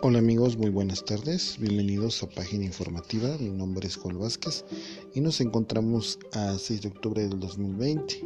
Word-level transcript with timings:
Hola 0.00 0.20
amigos, 0.20 0.56
muy 0.56 0.70
buenas 0.70 1.04
tardes. 1.04 1.56
Bienvenidos 1.58 2.22
a 2.22 2.28
Página 2.28 2.64
Informativa. 2.64 3.36
Mi 3.40 3.50
nombre 3.50 3.88
es 3.88 3.96
Juan 3.96 4.16
Vázquez 4.16 4.64
y 5.12 5.20
nos 5.20 5.40
encontramos 5.40 6.20
a 6.34 6.56
6 6.56 6.82
de 6.82 6.88
octubre 6.88 7.22
del 7.26 7.40
2020. 7.40 8.24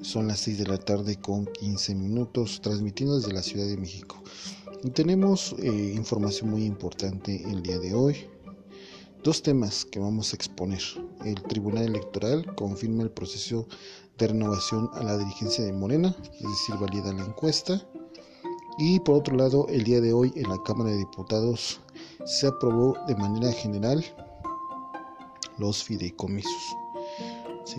Son 0.00 0.28
las 0.28 0.40
6 0.40 0.60
de 0.60 0.66
la 0.66 0.78
tarde 0.78 1.16
con 1.16 1.44
15 1.44 1.94
minutos, 1.94 2.62
transmitiendo 2.62 3.16
desde 3.16 3.34
la 3.34 3.42
Ciudad 3.42 3.66
de 3.66 3.76
México. 3.76 4.22
Y 4.82 4.88
tenemos 4.88 5.54
eh, 5.58 5.92
información 5.94 6.48
muy 6.48 6.64
importante 6.64 7.42
el 7.50 7.62
día 7.62 7.78
de 7.78 7.92
hoy. 7.92 8.16
Dos 9.22 9.42
temas 9.42 9.84
que 9.84 10.00
vamos 10.00 10.32
a 10.32 10.36
exponer. 10.36 10.80
El 11.22 11.42
Tribunal 11.42 11.84
Electoral 11.84 12.54
confirma 12.54 13.02
el 13.02 13.10
proceso 13.10 13.68
de 14.16 14.28
renovación 14.28 14.88
a 14.94 15.02
la 15.02 15.18
dirigencia 15.18 15.64
de 15.64 15.72
Morena, 15.74 16.16
es 16.32 16.48
decir, 16.48 16.76
valida 16.80 17.12
la 17.12 17.26
encuesta 17.26 17.86
y 18.78 19.00
por 19.00 19.16
otro 19.16 19.36
lado, 19.36 19.66
el 19.68 19.84
día 19.84 20.00
de 20.00 20.12
hoy 20.12 20.32
en 20.36 20.48
la 20.48 20.62
Cámara 20.62 20.90
de 20.90 20.98
Diputados 20.98 21.80
se 22.24 22.46
aprobó 22.46 22.96
de 23.06 23.14
manera 23.16 23.52
general 23.52 24.04
los 25.58 25.84
fideicomisos. 25.84 26.76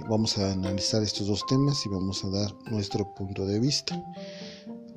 vamos 0.09 0.37
a 0.37 0.51
analizar 0.51 1.01
estos 1.01 1.27
dos 1.27 1.45
temas 1.47 1.85
y 1.85 1.89
vamos 1.89 2.23
a 2.23 2.29
dar 2.29 2.53
nuestro 2.71 3.13
punto 3.15 3.45
de 3.45 3.59
vista. 3.59 4.03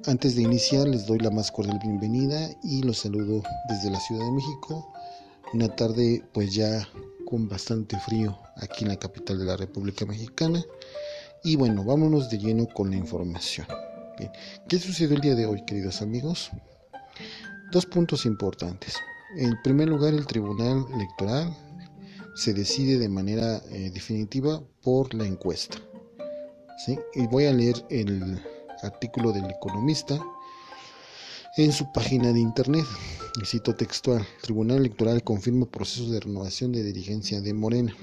Antes 0.06 0.36
de 0.36 0.42
iniciar 0.42 0.86
les 0.86 1.06
doy 1.06 1.18
la 1.18 1.30
más 1.30 1.50
cordial 1.50 1.80
bienvenida 1.82 2.50
y 2.62 2.82
los 2.82 2.98
saludo 2.98 3.42
desde 3.68 3.90
la 3.90 4.00
Ciudad 4.00 4.24
de 4.24 4.32
México. 4.32 4.92
Una 5.54 5.68
tarde 5.68 6.22
pues 6.32 6.54
ya 6.54 6.88
con 7.24 7.48
bastante 7.48 7.98
frío 8.00 8.38
aquí 8.56 8.84
en 8.84 8.90
la 8.90 8.98
capital 8.98 9.38
de 9.38 9.46
la 9.46 9.56
República 9.56 10.04
Mexicana. 10.06 10.64
Y 11.42 11.56
bueno, 11.56 11.84
vámonos 11.84 12.30
de 12.30 12.38
lleno 12.38 12.66
con 12.66 12.90
la 12.90 12.96
información. 12.96 13.66
¿Qué 14.68 14.78
sucedió 14.78 15.16
el 15.16 15.22
día 15.22 15.34
de 15.34 15.46
hoy, 15.46 15.64
queridos 15.64 16.02
amigos? 16.02 16.50
Dos 17.72 17.86
puntos 17.86 18.26
importantes. 18.26 18.96
En 19.36 19.60
primer 19.62 19.88
lugar, 19.88 20.14
el 20.14 20.26
Tribunal 20.26 20.86
Electoral 20.94 21.54
se 22.34 22.54
decide 22.54 22.98
de 22.98 23.08
manera 23.08 23.62
eh, 23.70 23.90
definitiva 23.92 24.62
por 24.82 25.12
la 25.14 25.26
encuesta. 25.26 25.78
Y 27.14 27.26
voy 27.26 27.46
a 27.46 27.52
leer 27.52 27.84
el 27.90 28.40
artículo 28.82 29.32
del 29.32 29.50
economista 29.50 30.20
en 31.56 31.72
su 31.72 31.90
página 31.92 32.32
de 32.32 32.40
internet. 32.40 32.84
Cito 33.44 33.74
textual, 33.74 34.26
Tribunal 34.42 34.78
Electoral 34.78 35.22
confirma 35.22 35.66
procesos 35.66 36.10
de 36.10 36.20
renovación 36.20 36.72
de 36.72 36.82
dirigencia 36.82 37.40
de 37.40 37.54
Morena. 37.54 37.96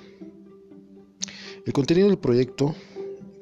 El 1.66 1.72
contenido 1.72 2.08
del 2.08 2.18
proyecto 2.18 2.76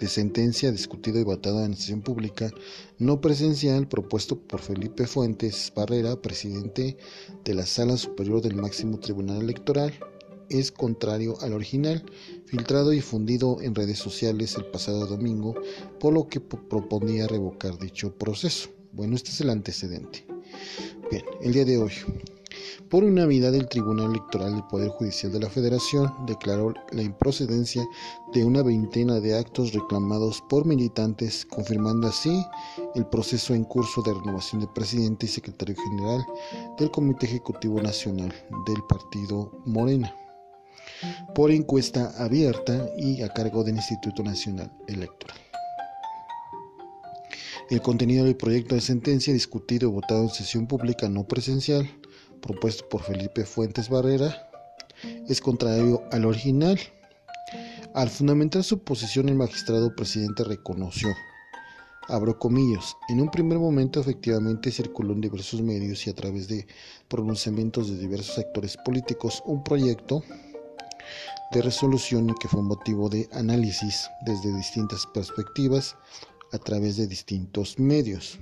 de 0.02 0.08
sentencia 0.08 0.72
discutido 0.72 1.20
y 1.20 1.24
votado 1.24 1.64
en 1.64 1.76
sesión 1.76 2.02
pública 2.02 2.52
no 2.98 3.22
presencial 3.22 3.88
propuesto 3.88 4.36
por 4.36 4.60
Felipe 4.60 5.06
Fuentes 5.06 5.72
Barrera, 5.76 6.20
presidente 6.20 6.98
de 7.46 7.54
la 7.54 7.68
Sala 7.68 7.96
Superior 7.98 8.42
del 8.42 8.56
Máximo 8.56 9.00
Tribunal 9.00 9.44
Electoral, 9.44 9.94
es 10.50 10.72
contrario 10.72 11.38
al 11.42 11.54
original, 11.54 12.04
filtrado 12.46 12.92
y 12.92 12.98
difundido 12.98 13.62
en 13.62 13.76
redes 13.76 14.00
sociales 14.00 14.56
el 14.56 14.66
pasado 14.66 15.06
domingo, 15.06 15.54
por 16.00 16.14
lo 16.14 16.28
que 16.28 16.40
proponía 16.42 17.28
revocar 17.28 17.78
dicho 17.78 18.18
proceso. 18.18 18.70
Bueno, 18.92 19.16
este 19.16 19.30
es 19.30 19.40
el 19.42 19.52
antecedente. 19.52 20.26
Bien, 21.12 21.24
el 21.42 21.54
día 21.54 21.64
de 21.64 21.78
hoy, 21.78 21.92
por 22.90 23.04
unanimidad, 23.04 23.54
el 23.56 23.68
Tribunal 23.68 24.12
Electoral 24.12 24.54
del 24.54 24.64
Poder 24.66 24.90
Judicial 24.90 25.32
de 25.32 25.40
la 25.40 25.50
Federación 25.50 26.12
declaró 26.26 26.74
la 26.92 27.02
improcedencia 27.02 27.88
de 28.34 28.44
una 28.44 28.64
veintena 28.64 29.20
de 29.20 29.38
actos 29.38 29.74
reclamados 29.74 30.42
por 30.50 30.66
militantes, 30.66 31.46
confirmando 31.46 32.08
así 32.08 32.46
el 32.96 33.06
proceso 33.06 33.54
en 33.54 33.64
curso 33.64 34.02
de 34.02 34.14
renovación 34.14 34.62
de 34.62 34.68
presidente 34.68 35.26
y 35.26 35.30
secretario 35.30 35.76
general 35.76 36.26
del 36.78 36.92
Comité 36.92 37.28
Ejecutivo 37.28 37.82
Nacional 37.82 38.34
del 38.66 38.84
Partido 38.88 39.52
Morena, 39.66 40.14
por 41.34 41.52
encuesta 41.52 42.14
abierta 42.18 42.90
y 42.98 43.22
a 43.22 43.30
cargo 43.30 43.64
del 43.64 43.76
Instituto 43.76 44.24
Nacional 44.24 44.72
Electoral. 44.88 45.38
El 47.70 47.82
contenido 47.82 48.26
del 48.26 48.36
proyecto 48.36 48.76
de 48.76 48.82
sentencia 48.82 49.32
discutido 49.32 49.88
y 49.88 49.94
votado 49.94 50.24
en 50.24 50.30
sesión 50.30 50.68
pública 50.68 51.08
no 51.08 51.26
presencial 51.26 51.90
propuesto 52.42 52.88
por 52.90 53.04
Felipe 53.04 53.46
Fuentes 53.46 53.90
Barrera 53.90 54.50
es 55.28 55.42
contrario 55.42 56.04
al 56.12 56.26
original. 56.26 56.80
Al 57.94 58.10
fundamentar 58.10 58.64
su 58.64 58.80
posición, 58.84 59.30
el 59.30 59.36
magistrado 59.36 59.96
presidente 59.96 60.44
reconoció, 60.44 61.10
abro 62.08 62.38
comillas, 62.40 62.96
en 63.10 63.20
un 63.20 63.30
primer 63.30 63.60
momento 63.60 64.00
efectivamente 64.00 64.72
circuló 64.72 65.14
en 65.14 65.22
diversos 65.22 65.62
medios 65.62 66.08
y 66.08 66.10
a 66.10 66.16
través 66.16 66.48
de 66.48 66.68
pronunciamientos 67.08 67.90
de 67.90 67.98
diversos 67.98 68.38
actores 68.38 68.78
políticos 68.78 69.44
un 69.46 69.64
proyecto 69.64 70.24
de 71.52 71.62
resolución 71.62 72.34
que 72.40 72.48
fue 72.48 72.62
motivo 72.62 73.10
de 73.10 73.28
análisis 73.34 74.10
desde 74.26 74.56
distintas 74.56 75.06
perspectivas 75.14 75.98
a 76.54 76.58
través 76.58 76.96
de 76.96 77.08
distintos 77.08 77.78
medios. 77.78 78.40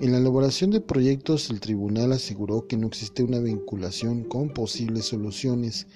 En 0.00 0.10
la 0.12 0.18
elaboración 0.18 0.70
de 0.70 0.80
proyectos, 0.80 1.50
el 1.50 1.60
tribunal 1.60 2.12
aseguró 2.12 2.66
que 2.66 2.76
no 2.76 2.86
existe 2.86 3.22
una 3.22 3.38
vinculación 3.38 4.24
con 4.24 4.48
posibles 4.48 5.06
soluciones 5.06 5.86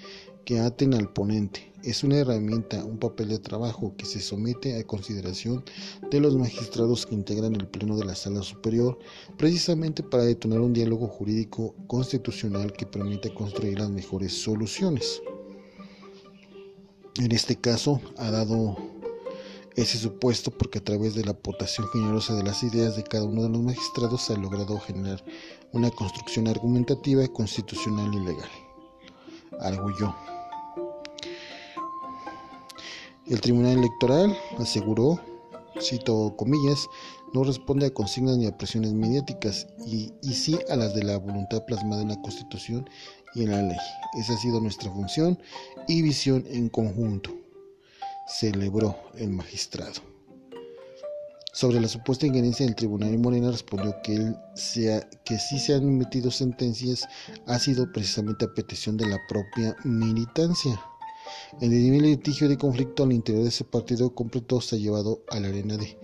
que 0.44 0.60
aten 0.60 0.94
al 0.94 1.12
ponente. 1.12 1.72
Es 1.82 2.04
una 2.04 2.18
herramienta, 2.18 2.84
un 2.84 2.98
papel 2.98 3.28
de 3.28 3.38
trabajo 3.38 3.94
que 3.96 4.06
se 4.06 4.20
somete 4.20 4.78
a 4.78 4.84
consideración 4.84 5.64
de 6.10 6.20
los 6.20 6.36
magistrados 6.36 7.06
que 7.06 7.14
integran 7.14 7.56
el 7.56 7.66
Pleno 7.66 7.96
de 7.96 8.04
la 8.04 8.14
Sala 8.14 8.42
Superior, 8.42 8.98
precisamente 9.36 10.02
para 10.02 10.24
detonar 10.24 10.60
un 10.60 10.72
diálogo 10.72 11.08
jurídico 11.08 11.74
constitucional 11.86 12.72
que 12.72 12.86
permita 12.86 13.32
construir 13.34 13.78
las 13.78 13.90
mejores 13.90 14.32
soluciones. 14.32 15.20
En 17.18 17.32
este 17.32 17.56
caso, 17.56 18.00
ha 18.18 18.30
dado 18.30 18.76
ese 19.76 19.98
supuesto 19.98 20.50
porque 20.50 20.78
a 20.78 20.84
través 20.84 21.14
de 21.14 21.24
la 21.24 21.32
aportación 21.32 21.86
generosa 21.88 22.34
de 22.34 22.42
las 22.42 22.62
ideas 22.62 22.96
de 22.96 23.04
cada 23.04 23.24
uno 23.24 23.42
de 23.42 23.50
los 23.50 23.60
magistrados 23.60 24.22
se 24.22 24.32
ha 24.32 24.36
logrado 24.36 24.80
generar 24.80 25.22
una 25.72 25.90
construcción 25.90 26.48
argumentativa, 26.48 27.28
constitucional 27.28 28.12
y 28.14 28.20
legal. 28.20 28.48
Arguyó. 29.60 30.14
El 33.26 33.40
Tribunal 33.42 33.78
Electoral 33.78 34.36
aseguró, 34.58 35.20
cito 35.78 36.34
comillas, 36.36 36.88
no 37.34 37.44
responde 37.44 37.86
a 37.86 37.92
consignas 37.92 38.38
ni 38.38 38.46
a 38.46 38.56
presiones 38.56 38.94
mediáticas 38.94 39.66
y, 39.86 40.12
y 40.22 40.32
sí 40.32 40.58
a 40.70 40.76
las 40.76 40.94
de 40.94 41.04
la 41.04 41.18
voluntad 41.18 41.66
plasmada 41.66 42.00
en 42.00 42.08
la 42.08 42.22
Constitución 42.22 42.88
y 43.34 43.42
en 43.42 43.50
la 43.50 43.60
ley. 43.60 43.78
Esa 44.18 44.32
ha 44.32 44.38
sido 44.38 44.58
nuestra 44.60 44.90
función 44.90 45.38
y 45.86 46.00
visión 46.00 46.46
en 46.48 46.70
conjunto 46.70 47.45
celebró 48.26 48.96
el 49.14 49.30
magistrado. 49.30 50.16
Sobre 51.52 51.80
la 51.80 51.88
supuesta 51.88 52.26
injerencia 52.26 52.66
del 52.66 52.74
tribunal 52.74 53.14
y 53.14 53.16
Morena 53.16 53.50
respondió 53.50 53.96
que, 54.02 54.14
él 54.14 54.36
sea, 54.54 55.08
que 55.24 55.38
si 55.38 55.58
se 55.58 55.74
han 55.74 55.84
emitido 55.84 56.30
sentencias 56.30 57.08
ha 57.46 57.58
sido 57.58 57.90
precisamente 57.92 58.44
a 58.44 58.52
petición 58.52 58.98
de 58.98 59.06
la 59.06 59.18
propia 59.26 59.74
militancia. 59.82 60.78
El 61.60 61.70
nivel 61.70 62.02
litigio 62.02 62.46
de 62.48 62.58
conflicto 62.58 63.04
al 63.04 63.12
interior 63.12 63.44
de 63.44 63.48
ese 63.48 63.64
partido 63.64 64.14
completo 64.14 64.60
se 64.60 64.76
ha 64.76 64.78
llevado 64.78 65.22
a 65.30 65.40
la 65.40 65.48
arena 65.48 65.78
de 65.78 65.98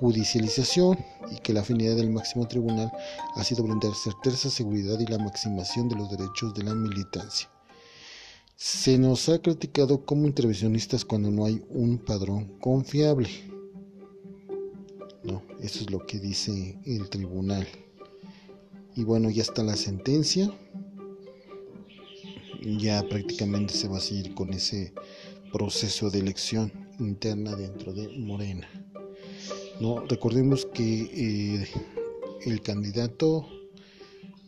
judicialización 0.00 0.98
y 1.30 1.36
que 1.42 1.52
la 1.52 1.60
afinidad 1.60 1.94
del 1.94 2.10
máximo 2.10 2.48
tribunal 2.48 2.90
ha 3.36 3.44
sido 3.44 3.62
brindar 3.62 3.94
certeza, 3.94 4.50
seguridad 4.50 4.98
y 4.98 5.06
la 5.06 5.18
maximación 5.18 5.88
de 5.88 5.96
los 5.96 6.10
derechos 6.10 6.54
de 6.54 6.64
la 6.64 6.74
militancia. 6.74 7.48
Se 8.60 8.98
nos 8.98 9.28
ha 9.28 9.40
criticado 9.40 10.04
como 10.04 10.26
intervencionistas 10.26 11.04
cuando 11.04 11.30
no 11.30 11.44
hay 11.44 11.62
un 11.70 11.96
padrón 11.96 12.58
confiable. 12.58 13.28
No, 15.22 15.44
eso 15.60 15.84
es 15.84 15.90
lo 15.92 16.04
que 16.04 16.18
dice 16.18 16.76
el 16.84 17.08
tribunal. 17.08 17.68
Y 18.96 19.04
bueno, 19.04 19.30
ya 19.30 19.42
está 19.42 19.62
la 19.62 19.76
sentencia. 19.76 20.52
Ya 22.80 23.00
prácticamente 23.08 23.74
se 23.74 23.86
va 23.86 23.98
a 23.98 24.00
seguir 24.00 24.34
con 24.34 24.52
ese 24.52 24.92
proceso 25.52 26.10
de 26.10 26.18
elección 26.18 26.72
interna 26.98 27.54
dentro 27.54 27.92
de 27.92 28.08
Morena. 28.18 28.68
No, 29.80 30.00
recordemos 30.00 30.66
que 30.66 31.02
eh, 31.62 31.68
el 32.44 32.60
candidato 32.62 33.46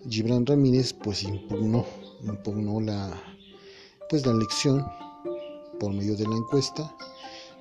Gibran 0.09 0.47
Ramírez 0.47 0.95
pues 0.95 1.23
impugnó, 1.23 1.87
impugnó 2.25 2.81
la 2.81 3.30
pues 4.11 4.27
la 4.27 4.33
elección 4.33 4.85
por 5.79 5.93
medio 5.95 6.17
de 6.17 6.27
la 6.27 6.37
encuesta 6.37 6.93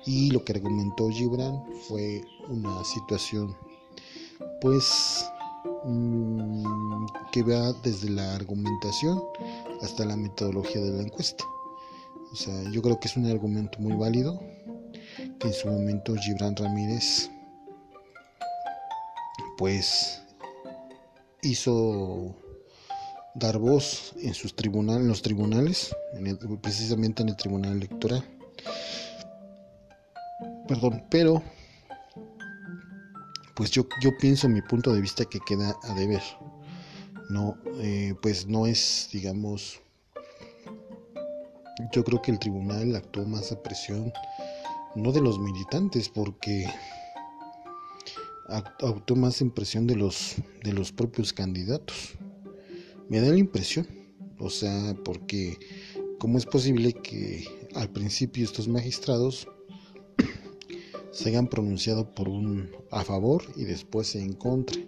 y 0.04 0.32
lo 0.32 0.44
que 0.44 0.52
argumentó 0.52 1.08
Gibran 1.08 1.62
fue 1.88 2.22
una 2.48 2.84
situación 2.84 3.56
pues 4.60 5.24
mm, 5.84 7.06
que 7.30 7.42
va 7.44 7.72
desde 7.84 8.10
la 8.10 8.34
argumentación 8.34 9.22
hasta 9.80 10.04
la 10.04 10.16
metodología 10.16 10.82
de 10.82 10.90
la 10.90 11.02
encuesta. 11.04 11.44
O 12.32 12.36
sea, 12.36 12.70
yo 12.70 12.82
creo 12.82 12.98
que 12.98 13.08
es 13.08 13.16
un 13.16 13.26
argumento 13.26 13.78
muy 13.78 13.94
válido 13.94 14.40
que 15.38 15.48
en 15.48 15.54
su 15.54 15.68
momento 15.68 16.14
Gibran 16.16 16.56
Ramírez 16.56 17.30
pues 19.56 20.20
hizo 21.42 22.34
dar 23.34 23.58
voz 23.58 24.14
en 24.22 24.34
sus 24.34 24.54
tribunales, 24.54 25.02
en 25.02 25.08
los 25.08 25.22
tribunales, 25.22 25.96
precisamente 26.60 27.22
en 27.22 27.30
el 27.30 27.36
tribunal 27.36 27.76
electoral. 27.76 28.24
Perdón, 30.66 31.04
pero 31.10 31.42
pues 33.54 33.70
yo, 33.70 33.86
yo 34.00 34.16
pienso 34.18 34.48
mi 34.48 34.62
punto 34.62 34.92
de 34.92 35.00
vista 35.00 35.24
que 35.24 35.40
queda 35.40 35.76
a 35.82 35.94
deber. 35.94 36.22
No, 37.28 37.56
eh, 37.80 38.14
pues 38.22 38.46
no 38.46 38.66
es, 38.66 39.08
digamos, 39.12 39.80
yo 41.92 42.04
creo 42.04 42.20
que 42.22 42.32
el 42.32 42.38
tribunal 42.38 42.96
actuó 42.96 43.24
más 43.24 43.52
a 43.52 43.62
presión, 43.62 44.12
no 44.94 45.12
de 45.12 45.20
los 45.20 45.38
militantes, 45.38 46.08
porque 46.08 46.66
actuó 48.48 49.16
más 49.16 49.40
en 49.40 49.50
presión 49.50 49.86
de 49.86 49.96
los, 49.96 50.36
de 50.64 50.72
los 50.72 50.92
propios 50.92 51.32
candidatos. 51.32 52.16
Me 53.10 53.20
da 53.20 53.28
la 53.28 53.38
impresión, 53.38 53.88
o 54.38 54.50
sea, 54.50 54.94
porque 55.04 55.58
¿cómo 56.20 56.38
es 56.38 56.46
posible 56.46 56.92
que 56.92 57.44
al 57.74 57.90
principio 57.90 58.44
estos 58.44 58.68
magistrados 58.68 59.48
se 61.10 61.28
hayan 61.30 61.48
pronunciado 61.48 62.14
por 62.14 62.28
un 62.28 62.70
a 62.92 63.02
favor 63.02 63.42
y 63.56 63.64
después 63.64 64.14
en 64.14 64.34
contra? 64.34 64.80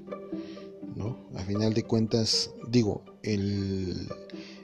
¿No? 0.94 1.28
A 1.34 1.42
final 1.42 1.74
de 1.74 1.82
cuentas, 1.82 2.52
digo, 2.68 3.04
el, 3.24 4.06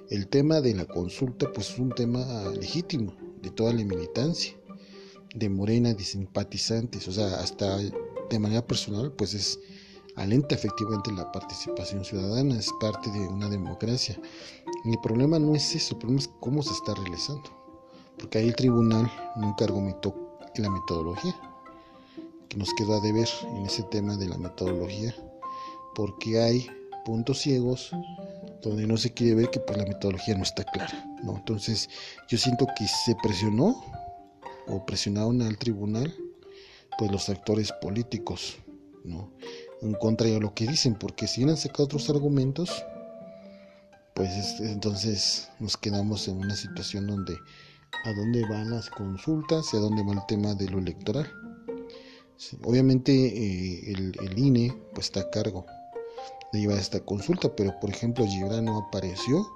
el 0.08 0.28
tema 0.28 0.60
de 0.60 0.76
la 0.76 0.84
consulta 0.84 1.52
pues 1.52 1.70
es 1.70 1.80
un 1.80 1.90
tema 1.90 2.48
legítimo 2.60 3.16
de 3.42 3.50
toda 3.50 3.72
la 3.72 3.84
militancia, 3.84 4.54
de 5.34 5.48
Morena, 5.48 5.94
de 5.94 6.04
simpatizantes, 6.04 7.08
o 7.08 7.12
sea, 7.12 7.40
hasta 7.40 7.76
de 7.76 8.38
manera 8.38 8.64
personal 8.64 9.12
pues 9.14 9.34
es 9.34 9.58
alenta 10.18 10.54
efectivamente 10.54 11.12
la 11.12 11.30
participación 11.32 12.04
ciudadana, 12.04 12.56
es 12.56 12.70
parte 12.80 13.10
de 13.10 13.20
una 13.28 13.48
democracia. 13.48 14.18
el 14.84 14.98
problema 15.00 15.38
no 15.38 15.54
es 15.54 15.74
eso, 15.74 15.94
el 15.94 15.98
problema 15.98 16.20
es 16.20 16.30
cómo 16.40 16.62
se 16.62 16.72
está 16.72 16.94
realizando, 16.94 17.50
porque 18.18 18.38
ahí 18.38 18.48
el 18.48 18.56
tribunal 18.56 19.10
nunca 19.36 19.64
argumentó 19.64 20.14
en 20.54 20.62
la 20.64 20.70
metodología, 20.70 21.34
que 22.48 22.56
nos 22.56 22.74
quedó 22.74 22.96
a 22.96 23.00
deber 23.00 23.28
en 23.56 23.66
ese 23.66 23.82
tema 23.84 24.16
de 24.16 24.28
la 24.28 24.38
metodología, 24.38 25.14
porque 25.94 26.40
hay 26.40 26.68
puntos 27.04 27.38
ciegos 27.38 27.90
donde 28.62 28.86
no 28.86 28.96
se 28.96 29.12
quiere 29.12 29.34
ver 29.34 29.50
que 29.50 29.60
pues 29.60 29.78
la 29.78 29.84
metodología 29.84 30.36
no 30.36 30.42
está 30.42 30.64
clara, 30.64 31.04
¿no? 31.22 31.36
Entonces 31.36 31.88
yo 32.28 32.38
siento 32.38 32.66
que 32.76 32.86
se 32.86 33.14
presionó 33.22 33.84
o 34.66 34.84
presionaron 34.84 35.40
al 35.42 35.56
tribunal 35.58 36.12
pues 36.98 37.10
los 37.12 37.28
actores 37.28 37.72
políticos, 37.80 38.58
¿no? 39.04 39.30
En 39.80 39.94
contra 39.94 40.26
de 40.26 40.40
lo 40.40 40.54
que 40.54 40.66
dicen, 40.66 40.94
porque 40.96 41.26
si 41.26 41.40
hubieran 41.40 41.56
sacado 41.56 41.84
otros 41.84 42.10
argumentos, 42.10 42.84
pues 44.14 44.58
entonces 44.58 45.48
nos 45.60 45.76
quedamos 45.76 46.26
en 46.26 46.38
una 46.38 46.56
situación 46.56 47.06
donde 47.06 47.38
a 48.04 48.12
dónde 48.12 48.42
van 48.48 48.70
las 48.70 48.90
consultas 48.90 49.72
y 49.72 49.76
a 49.76 49.80
dónde 49.80 50.02
va 50.02 50.14
el 50.14 50.26
tema 50.26 50.54
de 50.54 50.68
lo 50.68 50.78
electoral. 50.78 51.30
obviamente 52.64 53.12
eh, 53.12 53.92
el, 53.92 54.38
INE 54.38 54.76
pues 54.94 55.06
está 55.06 55.20
a 55.20 55.30
cargo 55.30 55.66
de 56.52 56.60
llevar 56.60 56.78
esta 56.78 57.00
consulta, 57.00 57.54
pero 57.54 57.78
por 57.78 57.90
ejemplo 57.90 58.26
Gibran 58.26 58.64
no 58.64 58.78
apareció, 58.78 59.46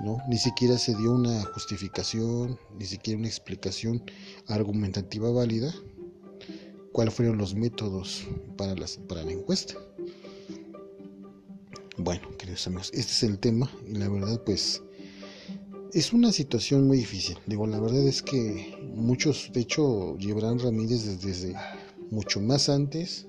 ¿no? 0.00 0.18
Ni 0.28 0.38
siquiera 0.38 0.78
se 0.78 0.94
dio 0.96 1.12
una 1.12 1.44
justificación, 1.52 2.58
ni 2.78 2.86
siquiera 2.86 3.18
una 3.18 3.28
explicación 3.28 4.02
argumentativa 4.48 5.30
válida. 5.30 5.74
¿Cuáles 6.94 7.14
fueron 7.14 7.38
los 7.38 7.56
métodos 7.56 8.22
para, 8.56 8.76
las, 8.76 8.98
para 8.98 9.24
la 9.24 9.32
encuesta? 9.32 9.74
Bueno, 11.96 12.28
queridos 12.38 12.68
amigos, 12.68 12.92
este 12.94 13.10
es 13.10 13.22
el 13.24 13.40
tema 13.40 13.68
y 13.84 13.96
la 13.96 14.08
verdad 14.08 14.40
pues 14.46 14.80
es 15.92 16.12
una 16.12 16.30
situación 16.30 16.86
muy 16.86 16.98
difícil. 16.98 17.36
Digo, 17.46 17.66
la 17.66 17.80
verdad 17.80 18.06
es 18.06 18.22
que 18.22 18.78
muchos, 18.94 19.50
de 19.52 19.62
hecho, 19.62 20.16
Gibran 20.20 20.60
Ramírez 20.60 21.20
desde, 21.20 21.56
mucho 22.12 22.40
más 22.40 22.68
antes 22.68 23.26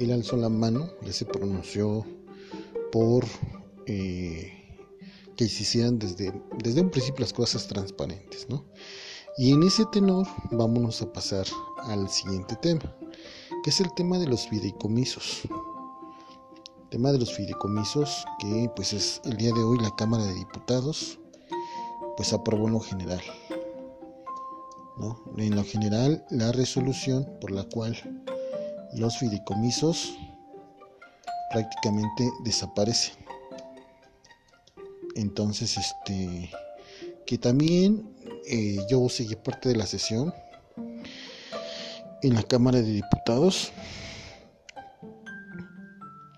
él 0.00 0.10
alzó 0.10 0.36
la 0.36 0.48
mano, 0.48 0.90
él 1.02 1.12
se 1.12 1.24
pronunció 1.24 2.04
por 2.90 3.24
eh, 3.86 4.52
que 5.36 5.48
se 5.48 5.62
hicieran 5.62 6.00
desde, 6.00 6.32
desde 6.64 6.80
un 6.80 6.90
principio 6.90 7.20
las 7.20 7.32
cosas 7.32 7.68
transparentes, 7.68 8.48
¿no? 8.48 8.64
Y 9.36 9.52
en 9.52 9.62
ese 9.62 9.84
tenor 9.92 10.26
vámonos 10.50 11.00
a 11.00 11.12
pasar 11.12 11.46
al 11.88 12.08
siguiente 12.08 12.56
tema, 12.56 12.94
que 13.62 13.70
es 13.70 13.80
el 13.80 13.92
tema 13.94 14.18
de 14.18 14.26
los 14.26 14.46
fideicomisos. 14.48 15.42
El 15.44 16.88
tema 16.90 17.12
de 17.12 17.18
los 17.18 17.34
fideicomisos 17.34 18.24
que 18.38 18.70
pues 18.74 18.92
es 18.92 19.20
el 19.24 19.36
día 19.36 19.52
de 19.52 19.62
hoy 19.62 19.78
la 19.78 19.94
Cámara 19.96 20.24
de 20.24 20.34
Diputados 20.34 21.18
pues 22.16 22.32
aprobó 22.32 22.66
en 22.68 22.74
lo 22.74 22.80
general. 22.80 23.20
¿no? 24.98 25.22
En 25.36 25.54
lo 25.54 25.64
general 25.64 26.24
la 26.30 26.52
resolución 26.52 27.28
por 27.40 27.50
la 27.50 27.64
cual 27.64 27.96
los 28.94 29.18
fideicomisos 29.18 30.16
prácticamente 31.50 32.30
desaparecen. 32.44 33.14
Entonces, 35.14 35.76
este, 35.76 36.50
que 37.26 37.38
también 37.38 38.14
eh, 38.46 38.78
yo 38.88 39.08
seguí 39.08 39.34
parte 39.36 39.68
de 39.68 39.76
la 39.76 39.86
sesión 39.86 40.32
en 42.22 42.34
la 42.34 42.42
Cámara 42.42 42.80
de 42.80 42.92
Diputados 42.92 43.72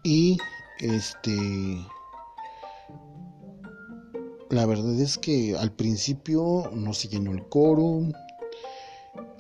y 0.02 0.38
este 0.78 1.36
la 4.50 4.66
verdad 4.66 4.98
es 5.00 5.18
que 5.18 5.56
al 5.56 5.72
principio 5.72 6.70
no 6.72 6.92
se 6.92 7.08
llenó 7.08 7.32
el 7.32 7.42
quórum 7.44 8.12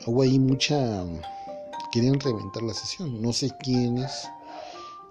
hubo 0.06 0.22
ahí 0.22 0.38
mucha 0.38 1.04
querían 1.90 2.20
reventar 2.20 2.62
la 2.62 2.74
sesión. 2.74 3.20
No 3.20 3.32
sé 3.32 3.50
quiénes. 3.62 4.28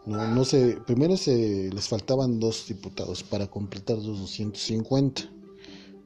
No, 0.06 0.28
no 0.28 0.46
sé. 0.46 0.78
Primero 0.88 1.18
se 1.18 1.70
les 1.72 1.88
faltaban 1.88 2.40
dos 2.40 2.68
diputados 2.68 3.24
para 3.24 3.48
completar 3.48 3.98
los 3.98 4.20
250. 4.20 5.24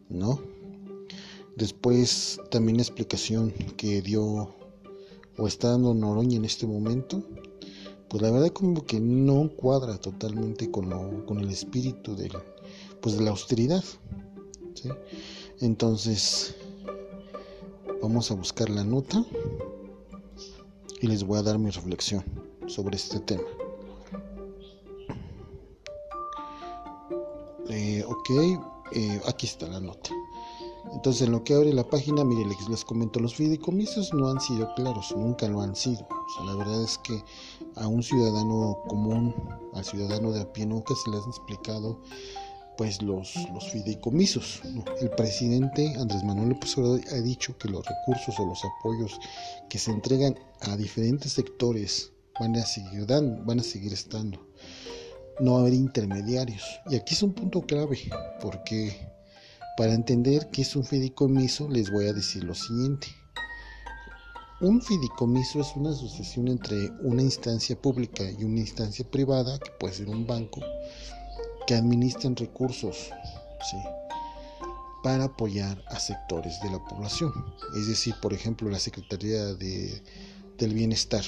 ¿No? 0.10 0.40
Después 1.56 2.40
también 2.50 2.80
explicación 2.80 3.52
que 3.78 4.02
dio 4.02 4.54
o 5.38 5.48
está 5.48 5.70
dando 5.70 5.94
Noroña 5.94 6.38
en 6.38 6.46
este 6.46 6.68
momento. 6.68 7.24
Pues 8.10 8.22
la 8.22 8.32
verdad 8.32 8.50
como 8.50 8.86
que 8.86 9.00
no 9.00 9.50
cuadra 9.56 9.98
totalmente 9.98 10.70
con, 10.70 10.90
lo, 10.90 11.26
con 11.26 11.40
el 11.40 11.50
espíritu 11.50 12.16
de, 12.16 12.32
pues 13.02 13.18
de 13.18 13.24
la 13.24 13.32
austeridad. 13.32 13.84
Entonces, 15.60 16.56
vamos 18.02 18.30
a 18.32 18.36
buscar 18.36 18.70
la 18.70 18.84
nota 18.84 19.24
y 21.02 21.08
les 21.08 21.24
voy 21.24 21.40
a 21.40 21.44
dar 21.44 21.58
mi 21.58 21.70
reflexión 21.70 22.24
sobre 22.68 22.98
este 22.98 23.20
tema. 23.20 23.44
Eh, 27.70 28.04
ok, 28.06 28.30
eh, 28.92 29.22
aquí 29.26 29.48
está 29.48 29.68
la 29.68 29.80
nota. 29.80 30.12
Entonces, 31.04 31.28
en 31.28 31.34
lo 31.34 31.44
que 31.44 31.54
abre 31.54 31.74
la 31.74 31.84
página, 31.84 32.24
mire, 32.24 32.46
les, 32.46 32.70
les 32.70 32.86
comento, 32.86 33.20
los 33.20 33.36
fideicomisos 33.36 34.14
no 34.14 34.30
han 34.30 34.40
sido 34.40 34.74
claros, 34.76 35.14
nunca 35.14 35.50
lo 35.50 35.60
han 35.60 35.76
sido. 35.76 36.08
la 36.46 36.56
verdad 36.56 36.82
es 36.82 36.98
que 37.00 37.22
a 37.76 37.90
un 37.90 38.02
ciudadano 38.02 38.78
común, 38.88 39.36
al 39.74 39.84
ciudadano 39.84 40.32
de 40.32 40.40
a 40.40 40.54
pie, 40.54 40.66
nunca 40.66 40.94
se 40.96 41.12
le 41.12 41.18
han 41.18 41.28
explicado 41.28 42.00
pues 42.78 43.02
los, 43.02 43.36
los 43.54 43.70
fideicomisos. 43.70 44.62
El 45.02 45.10
presidente 45.10 45.94
Andrés 46.00 46.24
Manuel 46.24 46.52
López 46.52 46.78
Obrador 46.78 47.02
ha 47.12 47.20
dicho 47.20 47.58
que 47.58 47.68
los 47.68 47.86
recursos 47.86 48.40
o 48.40 48.46
los 48.46 48.62
apoyos 48.64 49.20
que 49.68 49.80
se 49.80 49.92
entregan 49.92 50.40
a 50.62 50.78
diferentes 50.78 51.34
sectores 51.34 52.14
van 52.40 52.56
a 52.56 52.66
seguir 52.66 53.06
dando, 53.06 53.44
van 53.44 53.60
a 53.60 53.64
seguir 53.64 53.92
estando. 53.92 54.40
No 55.42 55.52
va 55.52 55.58
a 55.58 55.62
haber 55.64 55.74
intermediarios. 55.74 56.64
Y 56.90 56.96
aquí 56.96 57.14
es 57.14 57.24
un 57.24 57.34
punto 57.34 57.62
clave, 57.64 58.00
porque 58.40 59.12
para 59.78 59.94
entender 59.94 60.50
qué 60.52 60.62
es 60.62 60.76
un 60.76 60.84
fideicomiso 60.84 61.68
les 61.68 61.92
voy 61.92 62.08
a 62.08 62.14
decir 62.14 62.44
lo 62.44 62.54
siguiente. 62.54 63.08
Un 64.62 64.82
fideicomiso 64.82 65.60
es 65.60 65.76
una 65.76 65.90
asociación 65.90 66.48
entre 66.48 66.90
una 67.02 67.22
instancia 67.22 67.76
pública 67.76 68.24
y 68.32 68.44
una 68.44 68.60
instancia 68.60 69.04
privada, 69.10 69.60
que 69.60 69.72
puede 69.72 69.94
ser 69.94 70.10
un 70.10 70.26
banco, 70.26 70.62
que 71.68 71.76
administren 71.76 72.36
recursos 72.36 73.10
para 75.04 75.26
apoyar 75.26 75.84
a 75.90 76.00
sectores 76.00 76.62
de 76.62 76.70
la 76.70 76.80
población. 76.86 77.34
Es 77.76 77.88
decir, 77.88 78.16
por 78.22 78.34
ejemplo, 78.34 78.70
la 78.70 78.80
Secretaría 78.80 79.54
de, 79.56 80.02
del 80.58 80.74
Bienestar 80.74 81.26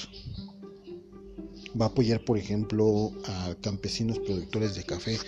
va 1.79 1.87
a 1.87 1.89
apoyar, 1.89 2.23
por 2.23 2.37
ejemplo, 2.37 3.11
a 3.25 3.55
campesinos 3.61 4.19
productores 4.19 4.75
de 4.75 4.83
café 4.83 5.19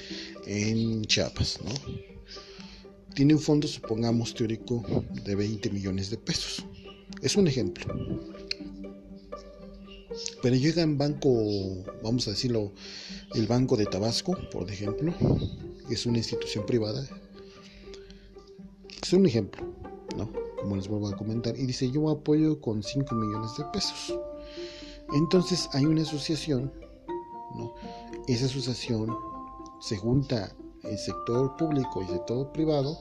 en 0.46 1.04
Chiapas. 1.04 1.60
¿no? 1.64 2.17
Tiene 3.18 3.34
un 3.34 3.40
fondo, 3.42 3.68
supongamos, 3.68 4.36
teórico 4.36 4.84
de 5.26 5.34
20 5.34 5.72
millones 5.72 6.12
de 6.12 6.18
pesos. 6.18 6.64
Es 7.24 7.36
un 7.36 7.48
ejemplo. 7.48 7.84
Pero 10.44 10.56
llega 10.56 10.84
en 10.84 11.00
banco, 11.00 11.34
vamos 12.04 12.28
a 12.28 12.32
decirlo, 12.32 12.74
el 13.34 13.48
Banco 13.48 13.76
de 13.76 13.88
Tabasco, 13.88 14.38
por 14.52 14.70
ejemplo, 14.70 15.16
es 15.90 16.06
una 16.06 16.20
institución 16.20 16.68
privada. 16.68 17.10
Es 19.02 19.12
un 19.14 19.26
ejemplo, 19.26 19.66
¿no? 20.16 20.32
Como 20.62 20.76
les 20.76 20.88
vuelvo 20.88 21.08
a 21.08 21.18
comentar. 21.18 21.58
Y 21.58 21.66
dice, 21.66 21.90
yo 21.90 22.12
apoyo 22.12 22.62
con 22.62 22.84
5 22.84 23.16
millones 23.16 23.58
de 23.58 23.64
pesos. 23.74 24.14
Entonces 25.16 25.68
hay 25.74 25.86
una 25.86 26.04
asociación, 26.04 26.72
¿no? 27.56 27.74
Esa 28.28 28.46
asociación 28.46 29.10
se 29.82 29.98
junta 29.98 30.56
el 30.90 30.98
sector 30.98 31.56
público 31.58 32.02
y 32.02 32.06
el 32.06 32.12
sector 32.12 32.52
privado, 32.52 32.98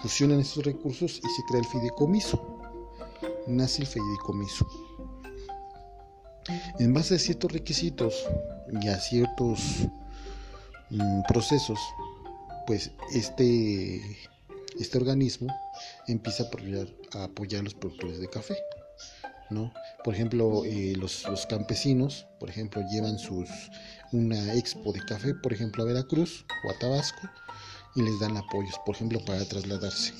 fusionan 0.00 0.40
esos 0.40 0.64
recursos 0.64 1.20
y 1.22 1.28
se 1.28 1.42
crea 1.48 1.60
el 1.60 1.66
fideicomiso. 1.66 2.60
Nace 3.46 3.82
el 3.82 3.88
fideicomiso. 3.88 4.66
En 6.78 6.92
base 6.92 7.14
a 7.14 7.18
ciertos 7.18 7.52
requisitos 7.52 8.26
y 8.80 8.88
a 8.88 8.98
ciertos 8.98 9.60
mm, 10.90 11.22
procesos, 11.28 11.78
pues 12.66 12.90
este, 13.12 14.00
este 14.78 14.98
organismo 14.98 15.54
empieza 16.08 16.44
a 16.44 16.46
apoyar, 16.46 16.88
a 17.12 17.24
apoyar 17.24 17.60
a 17.60 17.64
los 17.64 17.74
productores 17.74 18.18
de 18.18 18.28
café. 18.28 18.56
Por 20.04 20.14
ejemplo, 20.14 20.64
eh, 20.64 20.94
los, 20.96 21.24
campesinos, 21.48 22.26
por 22.38 22.50
ejemplo, 22.50 22.82
llevan 22.90 23.18
sus 23.18 23.48
una 24.12 24.54
expo 24.54 24.92
de 24.92 25.00
café, 25.00 25.34
por 25.34 25.52
ejemplo, 25.52 25.82
a 25.82 25.86
Veracruz 25.86 26.44
o 26.64 26.70
a 26.70 26.78
Tabasco 26.78 27.28
y 27.94 28.02
les 28.02 28.18
dan 28.20 28.36
apoyos, 28.36 28.74
por 28.84 28.94
ejemplo, 28.94 29.24
para 29.24 29.44
trasladarse. 29.44 30.12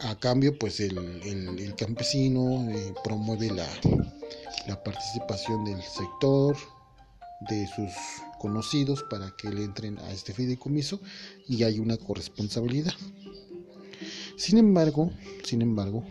A, 0.00 0.18
cambio, 0.20 0.58
pues 0.58 0.80
el, 0.80 0.96
el, 0.96 1.74
campesino 1.76 2.66
eh, 2.70 2.94
promueve 3.04 3.50
la, 3.50 3.68
la 4.66 4.82
participación 4.82 5.64
del 5.66 5.82
sector, 5.82 6.56
de 7.48 7.66
sus 7.66 7.92
conocidos 8.38 9.04
para 9.10 9.34
que 9.36 9.50
le 9.50 9.64
entren 9.64 9.98
a 9.98 10.12
este 10.12 10.32
fideicomiso 10.32 11.00
y 11.48 11.62
hay 11.64 11.78
una 11.78 11.96
corresponsabilidad. 11.96 12.94
Sin 14.36 14.58
embargo, 14.58 15.10
sin 15.44 15.62
embargo, 15.62 16.04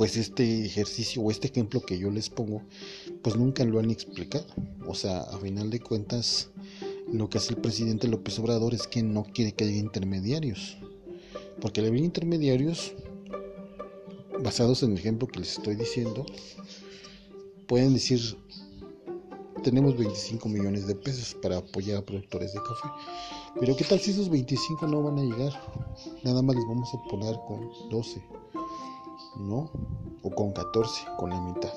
pues 0.00 0.16
este 0.16 0.64
ejercicio 0.64 1.20
o 1.20 1.30
este 1.30 1.48
ejemplo 1.48 1.82
que 1.82 1.98
yo 1.98 2.10
les 2.10 2.30
pongo, 2.30 2.62
pues 3.20 3.36
nunca 3.36 3.66
lo 3.66 3.80
han 3.80 3.90
explicado. 3.90 4.46
O 4.86 4.94
sea, 4.94 5.20
a 5.20 5.36
final 5.36 5.68
de 5.68 5.78
cuentas, 5.78 6.48
lo 7.12 7.28
que 7.28 7.36
hace 7.36 7.50
el 7.52 7.60
presidente 7.60 8.08
López 8.08 8.38
Obrador 8.38 8.72
es 8.72 8.86
que 8.86 9.02
no 9.02 9.24
quiere 9.24 9.52
que 9.52 9.64
haya 9.64 9.76
intermediarios. 9.76 10.78
Porque 11.60 11.82
al 11.82 11.88
haber 11.88 12.00
intermediarios, 12.00 12.94
basados 14.42 14.82
en 14.82 14.92
el 14.92 14.98
ejemplo 14.98 15.28
que 15.28 15.40
les 15.40 15.58
estoy 15.58 15.76
diciendo, 15.76 16.24
pueden 17.66 17.92
decir, 17.92 18.38
tenemos 19.62 19.98
25 19.98 20.48
millones 20.48 20.86
de 20.86 20.94
pesos 20.94 21.36
para 21.42 21.58
apoyar 21.58 21.98
a 21.98 22.06
productores 22.06 22.54
de 22.54 22.60
café. 22.60 22.88
Pero 23.60 23.76
¿qué 23.76 23.84
tal 23.84 24.00
si 24.00 24.12
esos 24.12 24.30
25 24.30 24.86
no 24.86 25.02
van 25.02 25.18
a 25.18 25.24
llegar? 25.24 25.52
Nada 26.24 26.40
más 26.40 26.56
les 26.56 26.64
vamos 26.66 26.88
a 26.94 27.08
poner 27.10 27.36
con 27.46 27.68
12 27.90 28.22
¿no? 29.36 29.70
O 30.22 30.30
con 30.30 30.52
14, 30.52 31.04
con 31.18 31.30
la 31.30 31.40
mitad. 31.40 31.72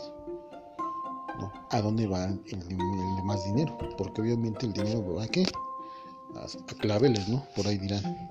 ¿no? 1.40 1.52
¿A 1.72 1.82
dónde 1.82 2.08
va 2.08 2.26
el, 2.26 3.24
más 3.24 3.44
dinero? 3.46 3.78
Porque 3.98 4.22
obviamente 4.22 4.66
el 4.66 4.74
dinero 4.74 5.16
va 5.16 5.24
a 5.24 5.28
qué? 5.28 5.46
A, 6.36 6.74
claveles, 6.76 7.28
¿no? 7.28 7.46
Por 7.56 7.68
ahí 7.68 7.78
dirán. 7.78 8.30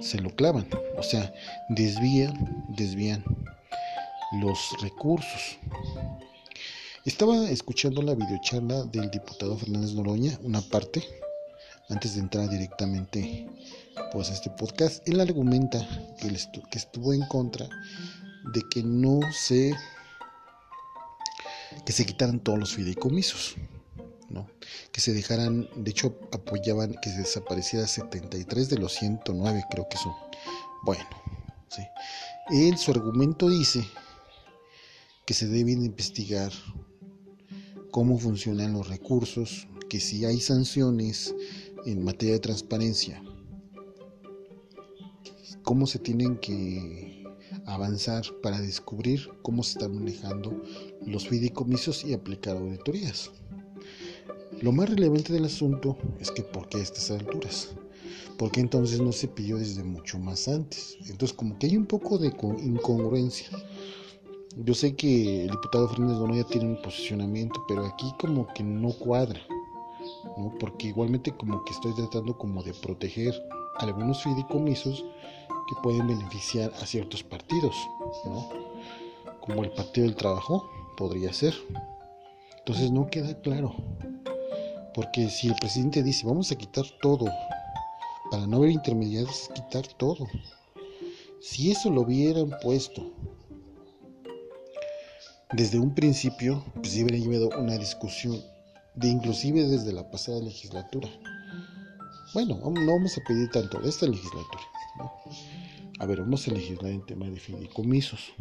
Se 0.00 0.18
lo 0.18 0.30
clavan. 0.30 0.68
O 0.96 1.02
sea, 1.02 1.32
desvían, 1.68 2.64
desvían 2.68 3.24
los 4.40 4.58
recursos. 4.80 5.58
Estaba 7.04 7.48
escuchando 7.50 8.02
la 8.02 8.14
videocharla 8.14 8.84
del 8.84 9.10
diputado 9.10 9.56
Fernández 9.56 9.94
Noroña, 9.94 10.38
una 10.42 10.60
parte, 10.60 11.02
antes 11.88 12.14
de 12.14 12.20
entrar 12.20 12.48
directamente 12.48 13.48
pues, 14.12 14.30
a 14.30 14.34
este 14.34 14.50
podcast. 14.50 15.06
Él 15.08 15.20
argumenta 15.20 15.86
que 16.20 16.78
estuvo 16.78 17.12
en 17.12 17.26
contra 17.26 17.68
de 18.52 18.62
que 18.70 18.82
no 18.82 19.20
se 19.32 19.74
que 21.84 21.92
se 21.92 22.04
quitaran 22.04 22.40
todos 22.40 22.58
los 22.58 22.74
fideicomisos, 22.74 23.56
¿no? 24.28 24.48
que 24.92 25.00
se 25.00 25.12
dejaran, 25.12 25.68
de 25.76 25.90
hecho 25.90 26.18
apoyaban 26.32 26.94
que 27.00 27.10
se 27.10 27.18
desapareciera 27.18 27.86
73 27.86 28.68
de 28.68 28.78
los 28.78 28.92
109 28.94 29.64
creo 29.70 29.88
que 29.88 29.96
son. 29.96 30.12
Bueno, 30.84 31.04
¿sí? 31.68 31.82
él 32.50 32.76
su 32.76 32.90
argumento 32.90 33.48
dice 33.48 33.84
que 35.26 35.34
se 35.34 35.46
deben 35.46 35.84
investigar 35.84 36.52
cómo 37.90 38.18
funcionan 38.18 38.72
los 38.72 38.88
recursos, 38.88 39.68
que 39.88 40.00
si 40.00 40.24
hay 40.24 40.40
sanciones 40.40 41.34
en 41.86 42.04
materia 42.04 42.34
de 42.34 42.40
transparencia, 42.40 43.22
cómo 45.62 45.86
se 45.86 45.98
tienen 45.98 46.38
que 46.38 47.09
avanzar 47.74 48.24
para 48.42 48.60
descubrir 48.60 49.30
cómo 49.42 49.62
se 49.62 49.72
están 49.72 49.94
manejando 49.94 50.62
los 51.06 51.28
fideicomisos 51.28 52.04
y 52.04 52.12
aplicar 52.12 52.56
auditorías. 52.56 53.30
Lo 54.60 54.72
más 54.72 54.90
relevante 54.90 55.32
del 55.32 55.44
asunto 55.44 55.96
es 56.18 56.30
que 56.30 56.42
¿por 56.42 56.68
qué 56.68 56.78
a 56.78 56.82
estas 56.82 57.10
alturas? 57.10 57.70
Porque 58.36 58.60
entonces 58.60 59.00
no 59.00 59.12
se 59.12 59.28
pidió 59.28 59.56
desde 59.56 59.82
mucho 59.84 60.18
más 60.18 60.48
antes. 60.48 60.96
Entonces 61.08 61.32
como 61.32 61.58
que 61.58 61.66
hay 61.66 61.76
un 61.76 61.86
poco 61.86 62.18
de 62.18 62.28
incongruencia. 62.28 63.48
Yo 64.56 64.74
sé 64.74 64.96
que 64.96 65.44
el 65.44 65.50
diputado 65.50 65.88
Fernández 65.88 66.18
Donoya 66.18 66.44
tiene 66.44 66.66
un 66.66 66.82
posicionamiento, 66.82 67.62
pero 67.68 67.86
aquí 67.86 68.12
como 68.18 68.46
que 68.52 68.64
no 68.64 68.90
cuadra, 68.92 69.40
¿no? 70.36 70.52
Porque 70.58 70.88
igualmente 70.88 71.30
como 71.36 71.64
que 71.64 71.72
estoy 71.72 71.94
tratando 71.94 72.36
como 72.36 72.62
de 72.62 72.74
proteger 72.74 73.32
algunos 73.78 74.22
fideicomisos 74.22 75.04
que 75.70 75.80
pueden 75.82 76.08
beneficiar 76.08 76.72
a 76.82 76.86
ciertos 76.86 77.22
partidos, 77.22 77.76
¿no? 78.24 78.48
Como 79.40 79.62
el 79.62 79.70
Partido 79.70 80.06
del 80.08 80.16
Trabajo 80.16 80.68
podría 80.96 81.32
ser. 81.32 81.54
Entonces 82.58 82.90
no 82.90 83.08
queda 83.08 83.40
claro. 83.40 83.72
Porque 84.92 85.30
si 85.30 85.46
el 85.46 85.54
presidente 85.54 86.02
dice 86.02 86.26
vamos 86.26 86.50
a 86.50 86.56
quitar 86.56 86.84
todo, 87.00 87.26
para 88.32 88.48
no 88.48 88.56
haber 88.56 88.70
intermediarios, 88.70 89.48
quitar 89.54 89.86
todo. 89.86 90.26
Si 91.40 91.70
eso 91.70 91.88
lo 91.88 92.02
hubieran 92.02 92.50
puesto 92.60 93.12
desde 95.52 95.78
un 95.78 95.94
principio, 95.94 96.64
pues 96.74 96.94
hubiera 96.94 97.16
llevado 97.16 97.50
una 97.60 97.78
discusión 97.78 98.42
de 98.96 99.08
inclusive 99.08 99.62
desde 99.68 99.92
la 99.92 100.10
pasada 100.10 100.40
legislatura. 100.40 101.08
Bueno, 102.34 102.56
no 102.56 102.92
vamos 102.92 103.16
a 103.16 103.22
pedir 103.26 103.48
tanto 103.50 103.80
de 103.80 103.88
esta 103.88 104.06
legislatura. 104.06 104.62
A 106.00 106.06
ver, 106.06 106.20
vamos 106.20 106.48
a 106.48 106.52
legislar 106.52 106.92
en 106.92 107.04
tema 107.04 107.28
de 107.28 107.38
fideicomisos 107.38 108.32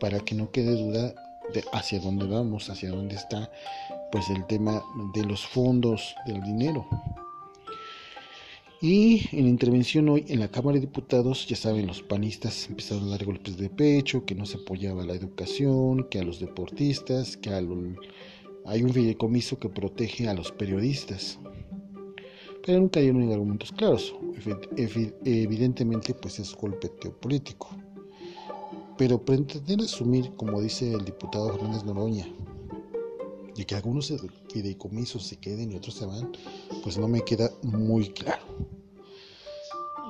para 0.00 0.18
que 0.18 0.34
no 0.34 0.50
quede 0.50 0.72
duda 0.72 1.14
de 1.54 1.62
hacia 1.72 2.00
dónde 2.00 2.26
vamos, 2.26 2.68
hacia 2.70 2.90
dónde 2.90 3.14
está 3.14 3.52
pues 4.10 4.28
el 4.30 4.44
tema 4.46 4.82
de 5.14 5.24
los 5.24 5.46
fondos 5.46 6.16
del 6.26 6.42
dinero. 6.42 6.84
Y 8.82 9.28
en 9.30 9.44
la 9.44 9.50
intervención 9.50 10.08
hoy 10.08 10.24
en 10.26 10.40
la 10.40 10.48
Cámara 10.48 10.74
de 10.74 10.80
Diputados, 10.80 11.46
ya 11.46 11.54
saben, 11.54 11.86
los 11.86 12.02
panistas 12.02 12.68
empezaron 12.68 13.04
a 13.04 13.10
dar 13.10 13.24
golpes 13.24 13.56
de 13.56 13.70
pecho, 13.70 14.24
que 14.24 14.34
no 14.34 14.44
se 14.44 14.56
apoyaba 14.56 15.04
la 15.04 15.14
educación, 15.14 16.08
que 16.10 16.18
a 16.18 16.24
los 16.24 16.40
deportistas, 16.40 17.36
que 17.36 17.50
hay 17.50 18.82
un 18.82 18.92
fideicomiso 18.92 19.60
que 19.60 19.68
protege 19.68 20.28
a 20.28 20.34
los 20.34 20.50
periodistas 20.50 21.38
pero 22.66 22.80
nunca 22.80 22.98
dieron 22.98 23.30
argumentos 23.30 23.70
claros. 23.70 24.12
Evidentemente, 24.76 26.12
pues 26.14 26.40
es 26.40 26.54
golpe 26.56 26.88
político. 26.88 27.68
Pero 28.98 29.24
pretender 29.24 29.80
asumir, 29.80 30.34
como 30.36 30.60
dice 30.60 30.92
el 30.92 31.04
diputado 31.04 31.52
Fernández 31.52 31.84
Noroña, 31.84 32.26
y 33.56 33.64
que 33.64 33.74
algunos 33.76 34.12
fideicomisos 34.48 35.22
se 35.22 35.36
queden 35.36 35.72
y 35.72 35.76
otros 35.76 35.94
se 35.94 36.06
van, 36.06 36.32
pues 36.82 36.98
no 36.98 37.06
me 37.06 37.22
queda 37.22 37.50
muy 37.62 38.08
claro. 38.10 38.42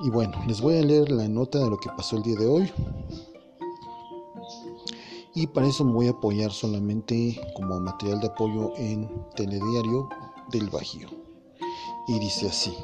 Y 0.03 0.09
bueno, 0.09 0.33
les 0.47 0.59
voy 0.59 0.77
a 0.77 0.81
leer 0.81 1.11
la 1.11 1.27
nota 1.27 1.59
de 1.59 1.69
lo 1.69 1.77
que 1.77 1.89
pasó 1.95 2.17
el 2.17 2.23
día 2.23 2.37
de 2.37 2.47
hoy. 2.47 2.71
Y 5.35 5.45
para 5.45 5.67
eso 5.67 5.85
me 5.85 5.93
voy 5.93 6.07
a 6.07 6.11
apoyar 6.11 6.51
solamente 6.51 7.39
como 7.55 7.79
material 7.79 8.19
de 8.19 8.27
apoyo 8.27 8.73
en 8.77 9.07
Telediario 9.35 10.09
del 10.51 10.69
Bajío 10.69 11.26
y 12.07 12.19
dice 12.19 12.47
así. 12.47 12.75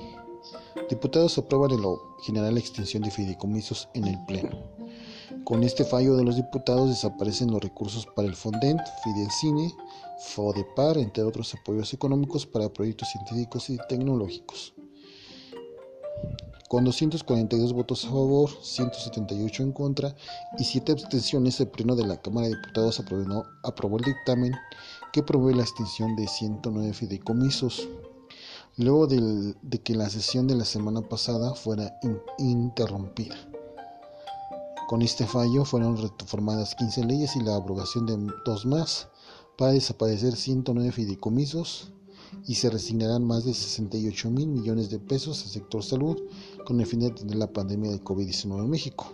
Diputados 0.89 1.38
aprueban 1.38 1.72
en 1.72 1.82
lo 1.82 2.18
general 2.24 2.53
la 2.53 2.60
extensión 2.60 3.03
de 3.03 3.12
fideicomisos 3.12 3.89
en 3.94 4.06
el 4.06 4.24
Pleno. 4.25 4.58
Con 5.44 5.63
este 5.63 5.84
fallo 5.84 6.15
de 6.15 6.24
los 6.24 6.36
diputados 6.36 6.89
desaparecen 6.89 7.51
los 7.51 7.62
recursos 7.62 8.06
para 8.06 8.27
el 8.27 8.36
Fondent, 8.36 8.82
Fidencine, 9.03 9.74
FODEPAR, 10.20 10.98
entre 10.98 11.24
otros 11.24 11.53
apoyos 11.53 11.94
económicos 11.94 12.46
para 12.46 12.72
proyectos 12.72 13.10
científicos 13.10 13.70
y 13.70 13.77
tecnológicos. 13.89 14.74
Con 16.70 16.86
242 16.86 17.74
votos 17.74 18.06
a 18.06 18.08
favor, 18.08 18.50
178 18.62 19.63
en 19.63 19.74
contra 19.74 20.15
y 20.58 20.63
7 20.63 20.92
abstenciones, 20.94 21.60
el 21.60 21.68
Pleno 21.68 21.96
de 21.96 22.06
la 22.06 22.22
Cámara 22.22 22.48
de 22.48 22.56
Diputados 22.56 23.00
aprobó, 23.00 23.46
aprobó 23.63 23.98
el 23.98 24.06
dictamen 24.06 24.53
que 25.12 25.22
promueve 25.22 25.58
la 25.58 25.63
extinción 25.63 26.15
de 26.15 26.27
109 26.27 26.94
fideicomisos, 26.94 27.88
luego 28.77 29.08
de 29.08 29.82
que 29.84 29.96
la 29.96 30.10
sesión 30.10 30.48
de 30.48 30.56
la 30.56 30.65
semana 30.65 31.01
pasada 31.01 31.53
fuera 31.53 32.00
interrumpida. 32.39 33.36
Con 34.88 35.01
este 35.01 35.25
fallo 35.25 35.65
fueron 35.65 35.98
reformadas 35.98 36.75
15 36.75 37.06
leyes 37.06 37.36
y 37.36 37.42
la 37.42 37.56
abrogación 37.56 38.06
de 38.06 38.18
dos 38.46 38.65
más 38.65 39.08
para 39.58 39.72
desaparecer 39.72 40.36
109 40.36 40.92
fideicomisos 40.92 41.92
y 42.48 42.56
se 42.56 42.70
resignarán 42.70 43.24
más 43.24 43.46
de 43.46 43.53
68 43.53 44.32
mil 44.32 44.48
millones 44.48 44.89
de 44.89 45.00
pesos 45.00 45.44
al 45.44 45.50
sector 45.50 45.84
salud 45.84 46.18
con 46.65 46.80
el 46.80 46.88
fin 46.88 47.01
de 47.01 47.08
atender 47.08 47.38
la 47.38 47.51
pandemia 47.51 47.92
de 47.92 48.03
COVID-19 48.03 48.63
en 48.63 48.70
México. 48.70 49.13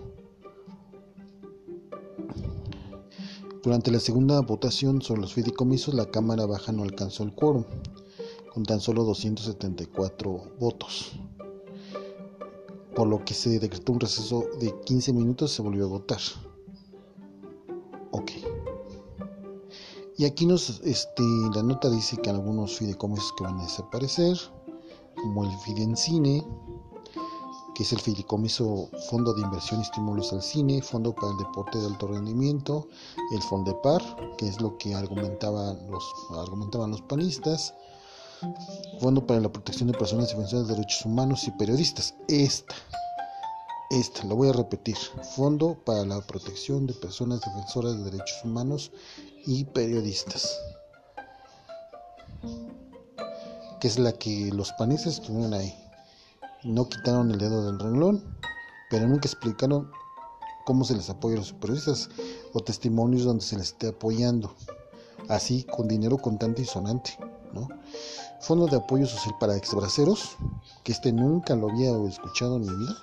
Durante 3.61 3.91
la 3.91 3.99
segunda 3.99 4.39
votación 4.39 5.01
sobre 5.01 5.21
los 5.21 5.33
fideicomisos, 5.33 5.93
la 5.93 6.09
Cámara 6.09 6.45
Baja 6.45 6.71
no 6.71 6.83
alcanzó 6.83 7.23
el 7.23 7.35
quórum, 7.35 7.65
con 8.59 8.65
tan 8.65 8.81
solo 8.81 9.05
274 9.05 10.57
votos, 10.59 11.13
por 12.93 13.07
lo 13.07 13.23
que 13.23 13.33
se 13.33 13.57
decretó 13.57 13.93
un 13.93 14.01
receso 14.01 14.47
de 14.59 14.77
15 14.81 15.13
minutos 15.13 15.53
se 15.53 15.61
volvió 15.61 15.85
a 15.85 15.87
votar. 15.87 16.19
Ok. 18.11 18.31
Y 20.17 20.25
aquí 20.25 20.45
nos, 20.45 20.81
este, 20.83 21.23
la 21.55 21.63
nota 21.63 21.89
dice 21.89 22.17
que 22.17 22.29
algunos 22.29 22.77
fideicomisos 22.77 23.31
que 23.37 23.45
van 23.45 23.61
a 23.61 23.63
desaparecer, 23.63 24.37
como 25.15 25.45
el 25.45 25.57
Fidencine, 25.59 26.45
que 27.75 27.83
es 27.83 27.93
el 27.93 28.01
Fideicomiso 28.01 28.89
Fondo 29.09 29.33
de 29.33 29.41
Inversión 29.41 29.79
y 29.79 29.83
Estímulos 29.83 30.33
al 30.33 30.41
Cine, 30.41 30.81
Fondo 30.81 31.15
para 31.15 31.31
el 31.31 31.37
Deporte 31.37 31.77
de 31.77 31.85
Alto 31.85 32.07
Rendimiento, 32.07 32.89
el 33.31 33.41
Fondepar, 33.41 34.01
que 34.37 34.49
es 34.49 34.59
lo 34.59 34.77
que 34.77 34.93
argumentaban 34.95 35.89
los, 35.89 36.03
argumentaban 36.37 36.91
los 36.91 37.01
panistas, 37.03 37.73
Fondo 38.99 39.25
para 39.25 39.39
la 39.39 39.51
Protección 39.51 39.91
de 39.91 39.97
Personas 39.97 40.29
Defensoras 40.29 40.67
de 40.67 40.75
Derechos 40.75 41.05
Humanos 41.05 41.47
y 41.47 41.51
Periodistas. 41.51 42.15
Esta, 42.27 42.75
esta, 43.89 44.23
lo 44.25 44.35
voy 44.35 44.49
a 44.49 44.53
repetir, 44.53 44.97
Fondo 45.35 45.77
para 45.85 46.05
la 46.05 46.21
Protección 46.21 46.87
de 46.87 46.93
Personas 46.93 47.41
Defensoras 47.41 47.97
de 47.97 48.11
Derechos 48.11 48.39
Humanos 48.43 48.91
y 49.45 49.65
Periodistas. 49.65 50.59
Que 53.79 53.87
es 53.87 53.97
la 53.97 54.11
que 54.11 54.51
los 54.53 54.71
panistas 54.73 55.21
tuvieron 55.21 55.53
ahí 55.53 55.73
no 56.63 56.89
quitaron 56.89 57.31
el 57.31 57.37
dedo 57.37 57.65
del 57.65 57.79
renglón, 57.79 58.21
pero 58.89 59.07
nunca 59.07 59.27
explicaron 59.27 59.89
cómo 60.65 60.83
se 60.83 60.95
les 60.95 61.09
apoya 61.09 61.35
a 61.35 61.39
los 61.39 61.53
periodistas 61.53 62.09
o 62.53 62.59
testimonios 62.59 63.23
donde 63.23 63.43
se 63.43 63.57
les 63.57 63.67
esté 63.67 63.87
apoyando, 63.87 64.53
así 65.29 65.63
con 65.63 65.87
dinero 65.87 66.17
contante 66.17 66.63
y 66.63 66.65
sonante. 66.65 67.17
Fondo 68.41 68.67
de 68.67 68.77
apoyo 68.77 69.05
social 69.05 69.35
para 69.39 69.55
exbraceros, 69.55 70.37
que 70.83 70.91
este 70.91 71.11
nunca 71.11 71.55
lo 71.55 71.69
había 71.69 71.91
escuchado 72.07 72.57
en 72.57 72.61
mi 72.61 72.75
vida, 72.75 72.97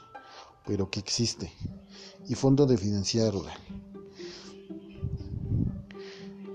pero 0.67 0.91
que 0.91 1.01
existe, 1.01 1.53
y 2.29 2.35
Fondo 2.35 2.67
de 2.67 2.77
Financiera 2.77 3.31
Rural. 3.31 3.57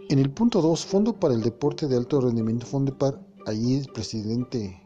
En 0.10 0.20
el 0.20 0.30
punto 0.30 0.62
2, 0.62 0.86
Fondo 0.86 1.14
para 1.14 1.34
el 1.34 1.42
Deporte 1.42 1.88
de 1.88 1.96
Alto 1.96 2.20
Rendimiento, 2.20 2.66
Fondo 2.66 2.98
Par, 2.98 3.22
allí 3.46 3.76
el 3.76 3.88
presidente 3.94 4.82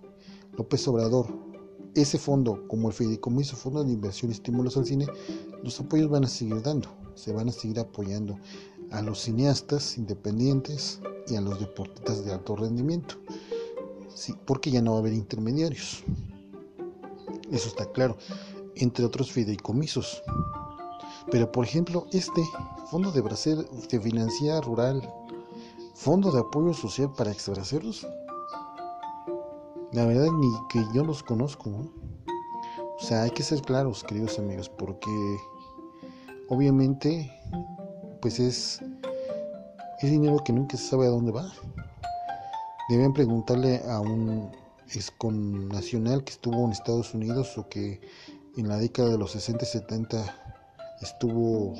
López 0.57 0.87
Obrador. 0.87 1.27
Ese 1.95 2.19
fondo, 2.19 2.67
como 2.67 2.89
el 2.89 2.93
Fideicomiso 2.93 3.55
Fondo 3.55 3.83
de 3.83 3.93
Inversión 3.93 4.29
y 4.29 4.33
Estímulos 4.33 4.77
al 4.77 4.85
Cine, 4.85 5.07
los 5.63 5.79
apoyos 5.79 6.09
van 6.09 6.25
a 6.25 6.27
seguir 6.27 6.61
dando, 6.61 6.89
se 7.15 7.31
van 7.31 7.49
a 7.49 7.51
seguir 7.51 7.79
apoyando 7.79 8.37
a 8.91 9.01
los 9.01 9.21
cineastas 9.21 9.97
independientes 9.97 10.99
y 11.27 11.35
a 11.35 11.41
los 11.41 11.59
deportistas 11.59 12.25
de 12.25 12.33
alto 12.33 12.55
rendimiento, 12.55 13.15
sí, 14.13 14.35
porque 14.45 14.71
ya 14.71 14.81
no 14.81 14.91
va 14.91 14.97
a 14.97 14.99
haber 15.01 15.13
intermediarios. 15.13 16.03
Eso 17.51 17.67
está 17.67 17.85
claro, 17.91 18.17
entre 18.75 19.05
otros 19.05 19.31
fideicomisos. 19.31 20.23
Pero 21.31 21.51
por 21.51 21.65
ejemplo, 21.65 22.07
este 22.11 22.41
Fondo 22.91 23.11
de 23.11 23.21
Brasil 23.21 23.65
de 23.89 23.99
Financiera 23.99 24.61
Rural, 24.61 25.01
Fondo 25.95 26.31
de 26.31 26.39
Apoyo 26.39 26.73
Social 26.73 27.11
para 27.17 27.31
Exbraceros, 27.31 28.07
la 29.91 30.05
verdad 30.05 30.31
ni 30.31 30.49
que 30.69 30.85
yo 30.93 31.03
los 31.03 31.23
conozco. 31.23 31.69
O 31.69 33.03
sea, 33.03 33.23
hay 33.23 33.31
que 33.31 33.43
ser 33.43 33.61
claros, 33.61 34.03
queridos 34.03 34.39
amigos, 34.39 34.69
porque 34.69 35.09
obviamente 36.49 37.31
pues 38.21 38.39
es, 38.39 38.81
es 40.05 40.11
dinero 40.11 40.37
que 40.43 40.53
nunca 40.53 40.77
se 40.77 40.87
sabe 40.87 41.07
a 41.07 41.09
dónde 41.09 41.31
va. 41.31 41.51
Deben 42.89 43.13
preguntarle 43.13 43.81
a 43.89 43.99
un 43.99 44.51
nacional 45.69 46.23
que 46.23 46.31
estuvo 46.31 46.63
en 46.65 46.71
Estados 46.71 47.13
Unidos 47.13 47.57
o 47.57 47.67
que 47.67 47.99
en 48.55 48.67
la 48.67 48.77
década 48.77 49.09
de 49.09 49.17
los 49.17 49.31
60 49.31 49.65
y 49.65 49.67
70 49.67 50.35
estuvo 51.01 51.73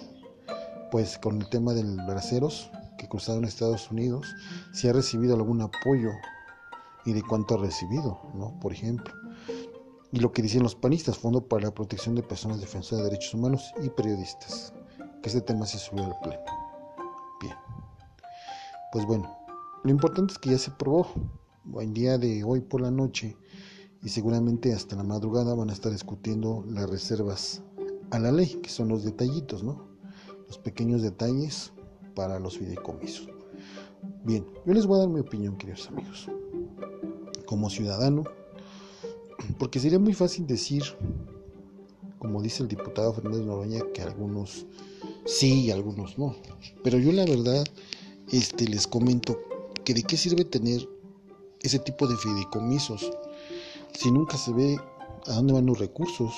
pues 0.92 1.18
con 1.18 1.42
el 1.42 1.50
tema 1.50 1.74
del 1.74 1.98
braceros 2.08 2.72
que 2.98 3.08
cruzaron 3.08 3.46
Estados 3.46 3.92
Unidos, 3.92 4.26
si 4.74 4.88
ha 4.88 4.94
recibido 4.94 5.36
algún 5.36 5.62
apoyo 5.62 6.12
y 7.06 7.14
de 7.14 7.22
cuánto 7.22 7.56
ha 7.56 7.58
recibido, 7.58 8.20
¿no? 8.34 8.58
Por 8.60 8.74
ejemplo. 8.74 9.14
Y 10.12 10.20
lo 10.20 10.32
que 10.32 10.42
dicen 10.42 10.64
los 10.64 10.76
panistas, 10.76 11.18
Fondo 11.18 11.48
para 11.48 11.66
la 11.66 11.74
Protección 11.74 12.16
de 12.16 12.24
Personas 12.24 12.62
Defensoras 12.62 13.04
de 13.04 13.12
Derechos 13.12 13.34
Humanos 13.34 13.74
y 13.84 13.90
Periodistas, 13.90 14.74
que 15.22 15.30
este 15.30 15.42
tema 15.42 15.66
se 15.66 15.78
subió 15.78 16.06
al 16.06 16.18
pleno. 16.24 16.55
Pues 18.96 19.06
bueno, 19.06 19.30
lo 19.84 19.92
importante 19.92 20.32
es 20.32 20.40
que 20.40 20.52
ya 20.52 20.58
se 20.58 20.72
probó. 20.72 21.06
El 21.82 21.94
día 21.94 22.18
de 22.18 22.46
hoy 22.46 22.62
por 22.62 22.80
la 22.80 22.92
noche 22.92 23.36
y 24.02 24.08
seguramente 24.08 24.72
hasta 24.72 24.96
la 24.96 25.04
madrugada 25.04 25.54
van 25.54 25.70
a 25.70 25.74
estar 25.74 25.92
discutiendo 25.92 26.64
las 26.70 26.90
reservas 26.90 27.62
a 28.12 28.20
la 28.20 28.32
ley, 28.32 28.58
que 28.64 28.70
son 28.70 28.88
los 28.88 29.04
detallitos, 29.04 29.66
¿no? 29.66 29.86
Los 30.48 30.60
pequeños 30.60 31.02
detalles 31.02 31.74
para 32.16 32.40
los 32.40 32.58
fideicomisos. 32.58 33.28
Bien, 34.24 34.48
yo 34.66 34.74
les 34.74 34.86
voy 34.86 34.96
a 34.96 35.00
dar 35.02 35.10
mi 35.10 35.20
opinión, 35.20 35.58
queridos 35.58 35.90
amigos 35.90 36.30
como 37.46 37.70
ciudadano, 37.70 38.24
porque 39.60 39.82
sería 39.82 40.00
muy 40.00 40.14
fácil 40.14 40.48
decir, 40.48 40.84
como 42.18 42.42
dice 42.42 42.64
el 42.64 42.70
diputado 42.70 43.12
Fernández 43.12 43.42
Noroña, 43.42 43.82
que 43.94 44.04
algunos 44.04 44.66
sí 45.26 45.66
y 45.66 45.72
algunos 45.72 46.18
no. 46.18 46.38
Pero 46.82 46.98
yo 46.98 47.12
la 47.12 47.26
verdad 47.26 47.66
este, 48.38 48.68
les 48.68 48.88
comento 48.88 49.38
que 49.84 49.94
de 49.94 50.04
qué 50.04 50.18
sirve 50.18 50.46
tener 50.46 50.88
ese 51.62 51.80
tipo 51.80 52.08
de 52.08 52.18
fideicomisos 52.18 53.12
si 53.94 54.12
nunca 54.12 54.38
se 54.38 54.52
ve 54.52 54.78
a 55.28 55.34
dónde 55.34 55.54
van 55.54 55.66
los 55.66 55.80
recursos. 55.80 56.34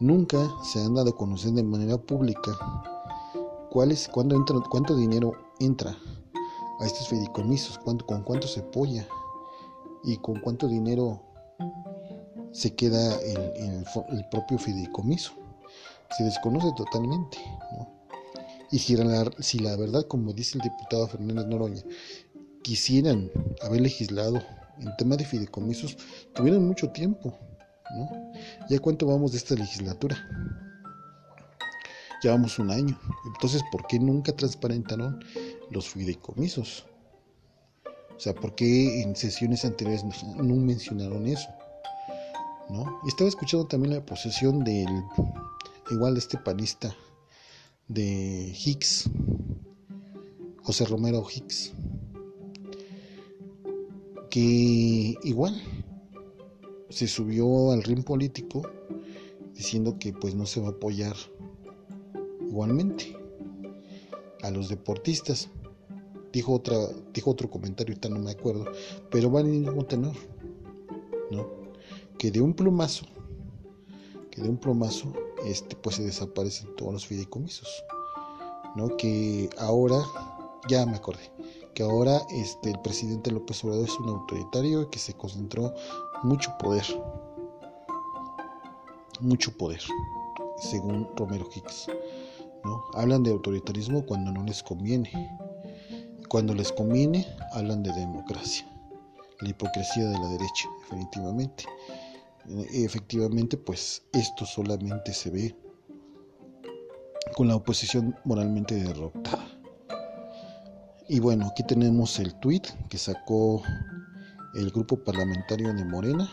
Nunca 0.00 0.38
se 0.62 0.80
han 0.80 0.94
dado 0.94 1.10
a 1.10 1.16
conocer 1.16 1.52
de 1.52 1.62
manera 1.62 1.98
pública 1.98 2.52
cuál 3.70 3.90
es, 3.90 4.08
cuándo 4.08 4.36
cuánto 4.70 4.94
dinero 4.94 5.32
entra 5.58 5.96
a 6.80 6.86
estos 6.86 7.08
fideicomisos, 7.08 7.78
cuánto, 7.78 8.06
con 8.06 8.22
cuánto 8.22 8.46
se 8.46 8.60
apoya 8.60 9.08
y 10.04 10.16
con 10.18 10.40
cuánto 10.40 10.68
dinero 10.68 11.20
se 12.52 12.74
queda 12.74 13.20
el, 13.20 13.84
el, 14.10 14.28
propio 14.30 14.58
fideicomiso. 14.58 15.32
Se 16.16 16.24
desconoce 16.24 16.72
totalmente. 16.76 17.38
Y 18.70 18.78
si 18.80 18.96
la, 18.96 19.76
verdad, 19.76 20.06
como 20.06 20.32
dice 20.32 20.58
el 20.58 20.62
diputado 20.62 21.08
Fernández 21.08 21.46
Noroña, 21.46 21.82
quisieran 22.62 23.30
haber 23.62 23.80
legislado 23.80 24.42
en 24.78 24.94
tema 24.96 25.16
de 25.16 25.24
fideicomisos, 25.24 25.96
tuvieran 26.34 26.66
mucho 26.66 26.90
tiempo. 26.90 27.36
¿no? 27.96 28.32
¿Ya 28.68 28.78
cuánto 28.78 29.06
vamos 29.06 29.32
de 29.32 29.38
esta 29.38 29.54
legislatura? 29.54 30.16
Llevamos 32.22 32.58
un 32.58 32.70
año. 32.70 32.98
Entonces, 33.32 33.62
¿por 33.72 33.86
qué 33.86 33.98
nunca 33.98 34.32
transparentaron 34.32 35.24
los 35.70 35.88
fideicomisos? 35.88 36.84
O 38.14 38.20
sea, 38.20 38.34
¿por 38.34 38.54
qué 38.54 39.02
en 39.02 39.16
sesiones 39.16 39.64
anteriores 39.64 40.04
no 40.04 40.56
mencionaron 40.56 41.26
eso? 41.26 41.48
¿No? 42.68 43.00
Y 43.04 43.08
estaba 43.08 43.28
escuchando 43.28 43.66
también 43.66 43.94
la 43.94 44.04
posesión 44.04 44.62
del, 44.62 44.88
igual 45.90 46.14
de 46.14 46.20
este 46.20 46.36
panista, 46.36 46.94
de 47.88 48.54
Hicks, 48.54 49.08
José 50.62 50.84
Romero 50.84 51.24
Hicks, 51.34 51.72
que 54.30 55.16
igual 55.24 55.60
se 56.90 57.06
subió 57.06 57.72
al 57.72 57.82
ring 57.82 58.04
político 58.04 58.62
diciendo 59.54 59.98
que 59.98 60.12
pues 60.12 60.34
no 60.34 60.44
se 60.44 60.60
va 60.60 60.68
a 60.68 60.72
apoyar 60.72 61.16
igualmente 62.46 63.16
a 64.42 64.50
los 64.50 64.68
deportistas. 64.68 65.48
Dijo 66.30 66.52
otra 66.52 66.76
dijo 67.14 67.30
otro 67.30 67.48
comentario 67.48 67.94
ahorita 67.94 68.10
no 68.10 68.18
me 68.18 68.30
acuerdo 68.30 68.66
pero 69.10 69.32
va 69.32 69.40
en 69.40 69.46
el 69.46 69.60
mismo 69.60 69.86
tenor 69.86 70.14
no 71.30 71.48
que 72.18 72.30
de 72.30 72.42
un 72.42 72.52
plumazo 72.52 73.06
que 74.30 74.42
de 74.42 74.50
un 74.50 74.58
plomazo 74.58 75.10
este, 75.48 75.76
pues 75.76 75.96
se 75.96 76.04
desaparecen 76.04 76.76
todos 76.76 76.92
los 76.92 77.06
fideicomisos. 77.06 77.84
¿no? 78.76 78.96
Que 78.96 79.48
ahora, 79.58 79.98
ya 80.68 80.84
me 80.86 80.96
acordé, 80.96 81.32
que 81.74 81.82
ahora 81.82 82.20
este, 82.30 82.70
el 82.70 82.80
presidente 82.80 83.30
López 83.30 83.64
Obrador 83.64 83.88
es 83.88 83.98
un 83.98 84.08
autoritario 84.10 84.90
que 84.90 84.98
se 84.98 85.14
concentró 85.14 85.72
mucho 86.22 86.54
poder, 86.58 86.84
mucho 89.20 89.56
poder, 89.56 89.80
según 90.58 91.08
Romero 91.16 91.48
Hicks. 91.54 91.86
¿no? 92.64 92.84
Hablan 92.94 93.22
de 93.22 93.30
autoritarismo 93.30 94.04
cuando 94.04 94.30
no 94.32 94.44
les 94.44 94.62
conviene. 94.62 95.10
Cuando 96.28 96.52
les 96.52 96.72
conviene, 96.72 97.26
hablan 97.52 97.82
de 97.82 97.92
democracia. 97.94 98.66
La 99.40 99.48
hipocresía 99.48 100.04
de 100.04 100.18
la 100.18 100.28
derecha, 100.28 100.68
definitivamente. 100.82 101.64
Efectivamente, 102.72 103.56
pues 103.56 104.02
esto 104.12 104.46
solamente 104.46 105.12
se 105.12 105.30
ve 105.30 105.56
con 107.34 107.48
la 107.48 107.56
oposición 107.56 108.16
moralmente 108.24 108.74
derrotada. 108.74 109.46
Y 111.08 111.20
bueno, 111.20 111.46
aquí 111.46 111.62
tenemos 111.62 112.18
el 112.18 112.34
tweet 112.40 112.62
que 112.88 112.98
sacó 112.98 113.62
el 114.54 114.70
grupo 114.70 114.96
parlamentario 115.02 115.72
de 115.74 115.84
Morena 115.84 116.30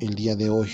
el 0.00 0.14
día 0.14 0.36
de 0.36 0.50
hoy. 0.50 0.68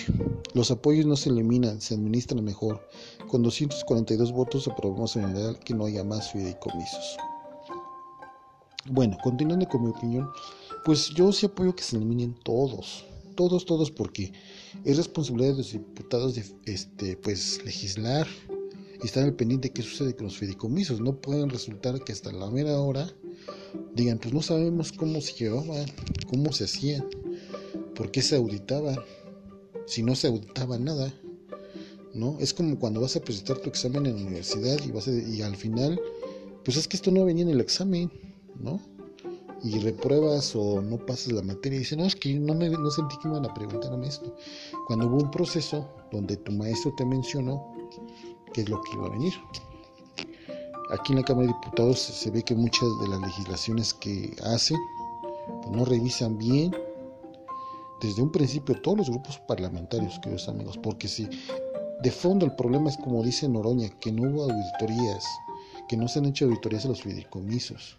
Los 0.55 0.71
apoyos 0.71 1.07
no 1.07 1.15
se 1.17 1.31
eliminan, 1.31 1.81
se 1.81 1.95
administran 1.95 2.45
mejor. 2.45 2.89
Con 3.29 3.43
242 3.43 4.33
votos 4.33 4.67
aprobamos 4.67 5.17
en 5.17 5.29
general 5.29 5.59
que 5.59 5.75
no 5.75 5.85
haya 5.85 6.03
más 6.03 6.33
fideicomisos. 6.33 7.17
Bueno, 8.91 9.19
continuando 9.23 9.69
con 9.69 9.85
mi 9.85 9.91
opinión, 9.91 10.31
pues 10.85 11.11
yo 11.11 11.31
sí 11.33 11.47
apoyo 11.47 11.77
que 11.77 11.83
se 11.83 11.97
eliminen 11.97 12.35
todos, 12.43 13.05
todos, 13.39 13.65
todos, 13.65 13.93
porque 13.93 14.33
es 14.85 14.97
responsabilidad 14.97 15.53
de 15.53 15.59
los 15.59 15.71
diputados 15.71 16.35
de 16.35 16.45
este, 16.67 17.17
pues, 17.17 17.65
legislar 17.65 18.27
y 19.01 19.07
estar 19.07 19.23
al 19.23 19.35
pendiente 19.35 19.69
de 19.69 19.75
qué 19.75 19.83
sucede 19.83 20.17
con 20.17 20.25
los 20.25 20.37
fideicomisos. 20.37 21.01
No 21.01 21.21
pueden 21.21 21.49
resultar 21.49 22.03
que 22.03 22.11
hasta 22.11 22.33
la 22.33 22.51
mera 22.51 22.81
hora 22.81 23.09
digan, 23.95 24.19
pues 24.19 24.35
no 24.35 24.43
sabemos 24.43 24.91
cómo 24.91 25.21
se 25.21 25.35
llevaban, 25.35 25.87
cómo 26.29 26.53
se 26.53 26.65
hacían, 26.65 27.09
por 27.95 28.11
qué 28.11 28.23
se 28.23 28.35
auditaban, 28.35 28.99
si 29.87 30.03
no 30.03 30.17
se 30.17 30.27
auditaba 30.27 30.77
nada. 30.77 31.15
¿no? 32.15 32.39
Es 32.41 32.53
como 32.53 32.77
cuando 32.77 33.01
vas 33.01 33.15
a 33.15 33.21
presentar 33.21 33.59
tu 33.59 33.69
examen 33.69 34.05
en 34.07 34.17
la 34.17 34.23
universidad 34.23 34.85
y, 34.85 34.91
vas 34.91 35.07
y 35.07 35.43
al 35.43 35.55
final, 35.55 36.01
pues 36.65 36.77
es 36.77 36.89
que 36.89 36.97
esto 36.97 37.13
no 37.13 37.25
venía 37.25 37.45
en 37.45 37.51
el 37.51 37.61
examen 37.61 38.11
¿no? 38.59 38.81
Y 39.63 39.79
repruebas 39.81 40.55
o 40.55 40.81
no 40.81 40.99
pasas 40.99 41.33
la 41.33 41.43
materia 41.43 41.77
y 41.77 41.81
dices, 41.81 41.99
no, 41.99 42.05
es 42.05 42.15
que 42.15 42.35
no, 42.35 42.55
me, 42.55 42.69
no 42.69 42.91
sentí 42.91 43.17
que 43.19 43.29
iban 43.29 43.45
a 43.45 43.53
preguntarme 43.55 44.07
esto. 44.07 44.35
Cuando 44.87 45.07
hubo 45.07 45.17
un 45.17 45.31
proceso 45.31 45.89
donde 46.13 46.37
tu 46.37 46.53
maestro 46.53 46.95
te 46.97 47.05
mencionó 47.05 47.73
qué 48.53 48.63
es 48.63 48.69
lo 48.69 48.81
que 48.83 48.93
iba 48.95 49.07
a 49.07 49.11
venir. 49.11 49.33
Aquí 50.91 51.13
en 51.13 51.19
la 51.19 51.25
Cámara 51.25 51.49
de 51.49 51.55
Diputados 51.55 51.99
se 51.99 52.31
ve 52.31 52.43
que 52.43 52.55
muchas 52.55 52.89
de 53.01 53.09
las 53.09 53.21
legislaciones 53.21 53.93
que 53.93 54.35
hacen 54.45 54.79
pues 55.63 55.77
no 55.77 55.85
revisan 55.85 56.39
bien 56.39 56.75
desde 58.01 58.23
un 58.23 58.31
principio 58.31 58.81
todos 58.81 58.99
los 58.99 59.11
grupos 59.11 59.39
parlamentarios, 59.41 60.19
queridos 60.21 60.49
amigos, 60.49 60.79
porque 60.79 61.09
si 61.09 61.29
de 62.03 62.11
fondo 62.11 62.47
el 62.47 62.55
problema 62.55 62.89
es 62.89 62.97
como 62.97 63.23
dice 63.23 63.49
Noroña, 63.49 63.89
que 63.99 64.13
no 64.13 64.31
hubo 64.31 64.45
auditorías, 64.45 65.25
que 65.89 65.97
no 65.97 66.07
se 66.07 66.21
han 66.21 66.27
hecho 66.27 66.45
auditorías 66.45 66.85
a 66.85 66.89
los 66.89 67.03
fideicomisos, 67.03 67.97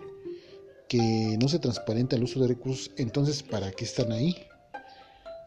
que 0.90 1.38
no 1.40 1.48
se 1.48 1.60
transparenta 1.60 2.16
el 2.16 2.24
uso 2.24 2.42
de 2.42 2.48
recursos, 2.48 2.92
entonces 2.98 3.44
¿para 3.44 3.72
qué 3.72 3.86
están 3.86 4.12
ahí? 4.12 4.36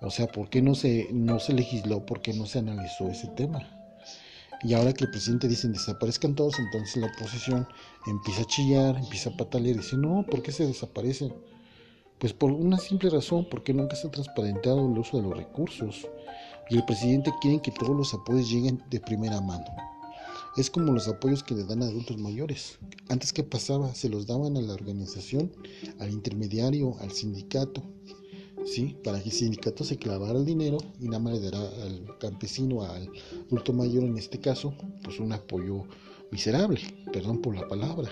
O 0.01 0.11
sea, 0.11 0.27
¿por 0.27 0.49
qué 0.49 0.63
no 0.63 0.75
se, 0.75 1.09
no 1.13 1.39
se 1.41 1.53
legisló? 1.53 2.07
¿Por 2.07 2.23
qué 2.23 2.33
no 2.33 2.47
se 2.47 2.61
analizó 2.61 3.09
ese 3.09 3.29
tema? 3.29 3.69
Y 4.63 4.75
ahora 4.75 4.93
que 4.93 5.05
el 5.05 5.11
presidente 5.11 5.49
dice 5.49 5.69
desaparezcan 5.69 6.37
todos, 6.37 6.59
entonces 6.59 6.97
la 6.97 7.09
oposición 7.09 7.67
empieza 8.07 8.43
a 8.43 8.47
chillar, 8.47 8.97
empieza 8.97 9.31
a 9.31 9.37
patalear 9.37 9.75
y 9.75 9.79
dice, 9.79 9.97
no, 9.97 10.25
¿por 10.25 10.43
qué 10.43 10.53
se 10.53 10.67
desaparecen? 10.67 11.35
Pues 12.19 12.33
por 12.33 12.53
una 12.53 12.79
simple 12.79 13.11
razón, 13.11 13.49
porque 13.51 13.75
nunca 13.75 13.97
se 13.97 14.07
ha 14.07 14.11
transparentado 14.13 14.87
el 14.87 14.97
uso 14.97 15.17
de 15.17 15.25
los 15.25 15.37
recursos. 15.37 16.07
Y 16.71 16.77
el 16.77 16.85
presidente 16.85 17.33
quiere 17.41 17.61
que 17.61 17.73
todos 17.73 17.97
los 17.97 18.15
apoyos 18.15 18.49
lleguen 18.49 18.81
de 18.89 19.01
primera 19.01 19.41
mano. 19.41 19.67
Es 20.57 20.69
como 20.69 20.93
los 20.93 21.09
apoyos 21.09 21.43
que 21.43 21.55
le 21.55 21.65
dan 21.65 21.83
a 21.83 21.87
adultos 21.87 22.19
mayores. 22.19 22.79
Antes 23.09 23.33
que 23.33 23.43
pasaba, 23.43 23.95
se 23.95 24.11
los 24.11 24.27
daban 24.27 24.57
a 24.59 24.61
la 24.61 24.75
organización, 24.75 25.51
al 25.99 26.11
intermediario, 26.11 26.95
al 27.01 27.11
sindicato, 27.11 27.83
¿sí? 28.67 28.95
Para 29.03 29.19
que 29.23 29.31
el 29.31 29.35
sindicato 29.35 29.83
se 29.83 29.97
clavara 29.97 30.39
el 30.39 30.45
dinero 30.45 30.77
y 31.01 31.07
nada 31.07 31.21
más 31.21 31.35
le 31.35 31.51
dará 31.51 31.61
al 31.61 32.19
campesino, 32.19 32.83
al 32.83 33.11
adulto 33.47 33.73
mayor 33.73 34.05
en 34.05 34.19
este 34.19 34.41
caso, 34.41 34.75
pues 35.03 35.21
un 35.21 35.33
apoyo 35.33 35.85
miserable, 36.31 36.81
perdón 37.13 37.41
por 37.41 37.55
la 37.55 37.67
palabra. 37.67 38.11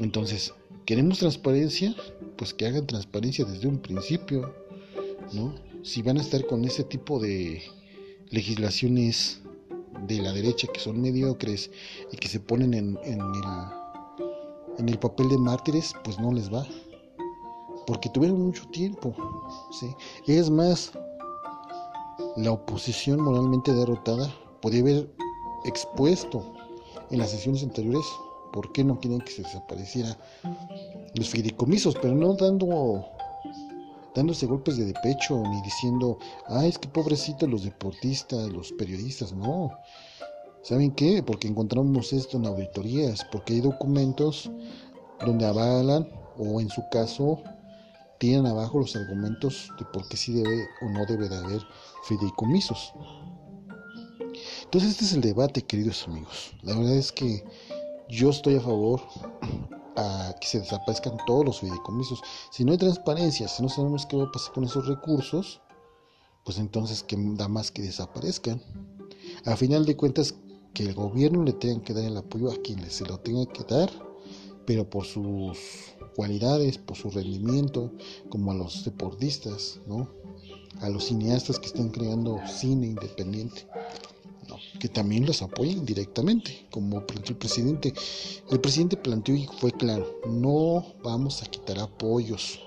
Entonces, 0.00 0.52
¿queremos 0.86 1.20
transparencia? 1.20 1.94
Pues 2.36 2.52
que 2.52 2.66
hagan 2.66 2.88
transparencia 2.88 3.44
desde 3.44 3.68
un 3.68 3.78
principio, 3.78 4.52
¿no? 5.32 5.54
Si 5.82 6.02
van 6.02 6.18
a 6.18 6.22
estar 6.22 6.46
con 6.46 6.64
ese 6.64 6.82
tipo 6.82 7.20
de 7.20 7.62
legislaciones 8.30 9.40
de 10.06 10.22
la 10.22 10.32
derecha 10.32 10.68
que 10.72 10.80
son 10.80 11.00
mediocres 11.00 11.70
y 12.12 12.16
que 12.16 12.28
se 12.28 12.40
ponen 12.40 12.74
en, 12.74 12.98
en, 13.04 13.20
el, 13.20 13.44
en 14.78 14.88
el 14.88 14.98
papel 14.98 15.28
de 15.28 15.38
mártires, 15.38 15.92
pues 16.04 16.18
no 16.18 16.32
les 16.32 16.52
va. 16.52 16.66
Porque 17.86 18.08
tuvieron 18.10 18.40
mucho 18.40 18.66
tiempo. 18.68 19.14
¿sí? 19.78 19.86
Es 20.26 20.50
más, 20.50 20.92
la 22.36 22.52
oposición 22.52 23.20
moralmente 23.20 23.72
derrotada 23.72 24.32
podía 24.60 24.80
haber 24.80 25.10
expuesto 25.64 26.44
en 27.10 27.18
las 27.18 27.30
sesiones 27.30 27.62
anteriores 27.62 28.04
por 28.52 28.72
qué 28.72 28.84
no 28.84 28.98
quieren 28.98 29.20
que 29.20 29.32
se 29.32 29.42
desapareciera 29.42 30.16
los 31.14 31.28
fideicomisos, 31.28 31.94
pero 32.00 32.14
no 32.14 32.34
dando 32.34 33.04
dándose 34.20 34.44
golpes 34.44 34.76
de 34.76 34.92
pecho 35.02 35.42
ni 35.42 35.62
diciendo, 35.62 36.18
ay, 36.46 36.68
es 36.68 36.78
que 36.78 36.88
pobrecito 36.88 37.46
los 37.46 37.64
deportistas, 37.64 38.50
los 38.50 38.70
periodistas, 38.72 39.32
no. 39.32 39.70
¿Saben 40.62 40.90
qué? 40.90 41.22
Porque 41.22 41.48
encontramos 41.48 42.12
esto 42.12 42.36
en 42.36 42.44
auditorías, 42.44 43.24
porque 43.32 43.54
hay 43.54 43.60
documentos 43.62 44.50
donde 45.24 45.46
avalan 45.46 46.06
o 46.36 46.60
en 46.60 46.68
su 46.68 46.82
caso 46.90 47.42
tienen 48.18 48.44
abajo 48.44 48.80
los 48.80 48.94
argumentos 48.94 49.72
de 49.78 49.86
por 49.86 50.06
qué 50.08 50.18
sí 50.18 50.34
debe 50.34 50.66
o 50.82 50.90
no 50.90 51.06
debe 51.06 51.26
de 51.26 51.36
haber 51.36 51.62
fideicomisos. 52.04 52.92
Entonces 54.64 54.90
este 54.90 55.06
es 55.06 55.14
el 55.14 55.22
debate, 55.22 55.62
queridos 55.62 56.06
amigos. 56.06 56.52
La 56.60 56.76
verdad 56.76 56.94
es 56.94 57.10
que 57.10 57.42
yo 58.10 58.28
estoy 58.28 58.56
a 58.56 58.60
favor 58.60 59.00
a 59.96 60.34
que 60.40 60.46
se 60.46 60.60
desaparezcan 60.60 61.16
todos 61.26 61.44
los 61.44 61.60
fideicomisos. 61.60 62.22
Si 62.50 62.64
no 62.64 62.72
hay 62.72 62.78
transparencia, 62.78 63.48
si 63.48 63.62
no 63.62 63.68
sabemos 63.68 64.06
qué 64.06 64.16
va 64.16 64.24
a 64.24 64.32
pasar 64.32 64.52
con 64.52 64.64
esos 64.64 64.86
recursos, 64.86 65.60
pues 66.44 66.58
entonces 66.58 67.02
que 67.02 67.16
da 67.18 67.48
más 67.48 67.70
que 67.70 67.82
desaparezcan. 67.82 68.62
A 69.44 69.56
final 69.56 69.84
de 69.86 69.96
cuentas, 69.96 70.34
que 70.74 70.84
el 70.84 70.94
gobierno 70.94 71.42
le 71.42 71.52
tenga 71.52 71.82
que 71.82 71.94
dar 71.94 72.04
el 72.04 72.16
apoyo 72.16 72.50
a 72.50 72.56
quien 72.62 72.88
se 72.90 73.04
lo 73.04 73.18
tenga 73.18 73.44
que 73.46 73.64
dar, 73.64 73.90
pero 74.66 74.88
por 74.88 75.04
sus 75.04 75.58
cualidades, 76.14 76.78
por 76.78 76.96
su 76.96 77.10
rendimiento, 77.10 77.92
como 78.28 78.52
a 78.52 78.54
los 78.54 78.84
deportistas, 78.84 79.80
¿no? 79.86 80.08
A 80.80 80.88
los 80.88 81.06
cineastas 81.06 81.58
que 81.58 81.66
están 81.66 81.88
creando 81.90 82.38
cine 82.46 82.86
independiente 82.86 83.66
que 84.80 84.88
también 84.88 85.26
los 85.26 85.42
apoyen 85.42 85.84
directamente, 85.84 86.66
como 86.72 86.98
el 86.98 87.36
presidente. 87.36 87.94
El 88.50 88.60
presidente 88.60 88.96
planteó 88.96 89.36
y 89.36 89.46
fue 89.58 89.70
claro, 89.70 90.20
no 90.26 90.84
vamos 91.04 91.42
a 91.42 91.46
quitar 91.46 91.78
apoyos, 91.78 92.58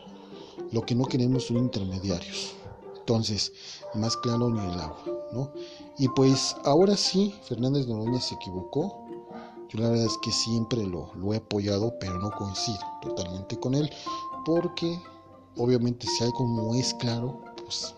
lo 0.71 0.86
que 0.86 0.95
no 0.95 1.04
queremos 1.04 1.47
son 1.47 1.58
intermediarios. 1.58 2.54
Entonces, 2.97 3.52
más 3.95 4.15
claro 4.15 4.49
ni 4.49 4.60
el 4.60 4.80
agua, 4.80 5.04
¿no? 5.34 5.52
Y 5.97 6.08
pues 6.10 6.56
ahora 6.63 6.95
sí, 6.95 7.36
Fernández 7.43 7.86
Noroña 7.88 8.21
se 8.21 8.36
equivocó. 8.36 9.04
Yo 9.69 9.80
la 9.80 9.89
verdad 9.89 10.06
es 10.06 10.17
que 10.21 10.32
siempre 10.32 10.86
lo, 10.86 11.12
lo 11.15 11.34
he 11.34 11.38
apoyado, 11.38 11.93
pero 11.99 12.17
no 12.19 12.32
coincido 12.32 12.80
totalmente 13.02 13.60
con 13.60 13.73
él, 13.73 13.89
porque 14.45 14.97
obviamente 15.58 16.08
si 16.08 16.23
algo 16.23 16.47
no 16.47 16.76
es 16.76 16.93
claro, 16.93 17.41
pues 17.58 17.93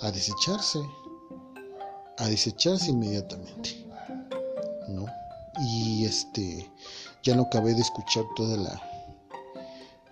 a 0.00 0.10
desecharse, 0.10 0.80
a 2.18 2.28
desecharse 2.28 2.90
inmediatamente. 2.90 3.84
¿no? 4.88 5.06
Y 5.60 6.04
este 6.04 6.70
ya 7.22 7.36
no 7.36 7.42
acabé 7.42 7.74
de 7.74 7.80
escuchar 7.82 8.24
toda 8.36 8.56
la 8.56 8.92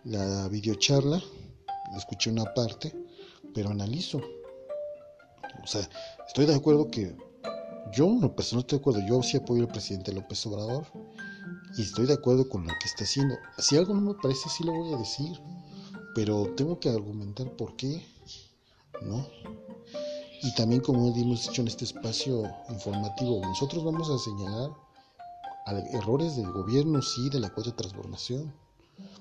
la 0.04 0.48
videocharla, 0.48 1.22
escuché 1.96 2.30
una 2.30 2.44
parte, 2.54 2.94
pero 3.54 3.70
analizo. 3.70 4.20
O 5.62 5.66
sea, 5.66 5.88
estoy 6.26 6.46
de 6.46 6.54
acuerdo 6.54 6.90
que 6.90 7.14
yo, 7.92 8.06
no, 8.06 8.34
pues 8.34 8.52
no 8.52 8.60
estoy 8.60 8.78
de 8.78 8.82
acuerdo, 8.82 9.00
yo 9.06 9.22
sí 9.22 9.36
apoyo 9.36 9.62
al 9.62 9.68
presidente 9.68 10.12
López 10.12 10.44
Obrador 10.46 10.86
y 11.76 11.82
estoy 11.82 12.06
de 12.06 12.14
acuerdo 12.14 12.48
con 12.48 12.66
lo 12.66 12.72
que 12.80 12.86
está 12.86 13.04
haciendo. 13.04 13.36
Si 13.58 13.76
algo 13.76 13.94
no 13.94 14.00
me 14.00 14.14
parece, 14.14 14.48
sí 14.48 14.64
lo 14.64 14.72
voy 14.72 14.94
a 14.94 14.96
decir, 14.96 15.38
pero 16.14 16.54
tengo 16.54 16.78
que 16.78 16.88
argumentar 16.88 17.50
por 17.56 17.76
qué, 17.76 18.02
¿no? 19.02 19.26
Y 20.42 20.54
también, 20.54 20.80
como 20.80 21.08
hemos 21.08 21.46
dicho 21.46 21.60
en 21.60 21.68
este 21.68 21.84
espacio 21.84 22.50
informativo, 22.70 23.40
nosotros 23.42 23.84
vamos 23.84 24.08
a 24.08 24.18
señalar 24.18 24.70
errores 25.92 26.36
del 26.36 26.50
gobierno, 26.50 27.02
sí, 27.02 27.28
de 27.30 27.40
la 27.40 27.50
cuarta 27.50 27.76
transformación, 27.76 28.52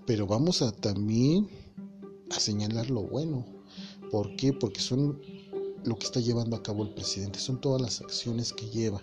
pero 0.05 0.25
vamos 0.25 0.61
a 0.61 0.71
también 0.71 1.49
a 2.31 2.39
señalar 2.39 2.89
lo 2.89 3.01
bueno. 3.01 3.45
¿Por 4.11 4.35
qué? 4.35 4.53
Porque 4.53 4.79
son 4.79 5.21
lo 5.83 5.95
que 5.95 6.05
está 6.05 6.19
llevando 6.19 6.55
a 6.55 6.63
cabo 6.63 6.83
el 6.83 6.93
presidente, 6.93 7.39
son 7.39 7.59
todas 7.59 7.81
las 7.81 8.01
acciones 8.01 8.53
que 8.53 8.69
lleva, 8.69 9.01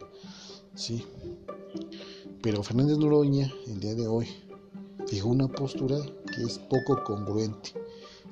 ¿sí? 0.74 1.04
Pero 2.42 2.62
Fernández 2.62 2.98
Noroña, 2.98 3.52
el 3.66 3.80
día 3.80 3.94
de 3.94 4.06
hoy, 4.08 4.28
fijó 5.06 5.28
una 5.28 5.48
postura 5.48 5.98
que 6.34 6.42
es 6.42 6.58
poco 6.58 7.02
congruente, 7.04 7.72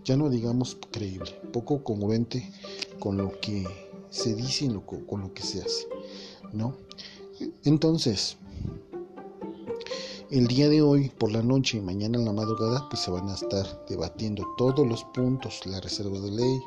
ya 0.05 0.16
no 0.16 0.29
digamos 0.29 0.77
creíble, 0.90 1.31
poco 1.53 1.83
congruente 1.85 2.51
con 3.05 3.19
lo 3.19 3.38
que 3.38 3.69
se 4.09 4.35
dice 4.35 4.64
y 4.64 4.81
con 5.07 5.21
lo 5.21 5.35
que 5.35 5.43
se 5.43 5.61
hace, 5.61 5.87
¿no? 6.55 6.75
Entonces, 7.64 8.38
el 10.31 10.47
día 10.47 10.71
de 10.71 10.81
hoy 10.81 11.11
por 11.11 11.31
la 11.31 11.43
noche 11.43 11.77
y 11.77 11.81
mañana 11.83 12.17
en 12.17 12.25
la 12.25 12.33
madrugada 12.33 12.88
pues 12.88 13.03
se 13.03 13.11
van 13.11 13.29
a 13.29 13.35
estar 13.35 13.85
debatiendo 13.90 14.43
todos 14.57 14.87
los 14.87 15.05
puntos, 15.05 15.67
la 15.67 15.81
reserva 15.81 16.19
de 16.19 16.31
ley, 16.31 16.62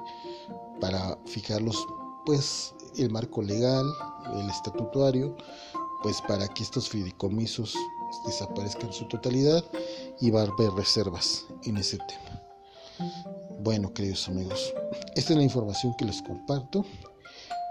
para 0.80 1.18
fijarlos 1.26 1.88
pues 2.24 2.76
el 2.98 3.10
marco 3.10 3.42
legal, 3.42 3.88
el 4.36 4.48
estatutario, 4.48 5.36
pues 6.04 6.22
para 6.22 6.48
que 6.48 6.62
estos 6.62 6.88
fideicomisos 6.88 7.76
desaparezcan 8.28 8.90
en 8.90 8.94
su 8.94 9.08
totalidad 9.08 9.66
y 10.22 10.30
va 10.30 10.42
a 10.42 10.44
haber 10.44 10.72
reservas 10.74 11.46
en 11.64 11.78
ese 11.78 11.98
tema. 11.98 13.37
Bueno, 13.60 13.92
queridos 13.92 14.28
amigos, 14.28 14.72
esta 15.16 15.34
es 15.34 15.38
la 15.38 15.44
información 15.44 15.96
que 15.98 16.06
les 16.06 16.22
comparto. 16.22 16.86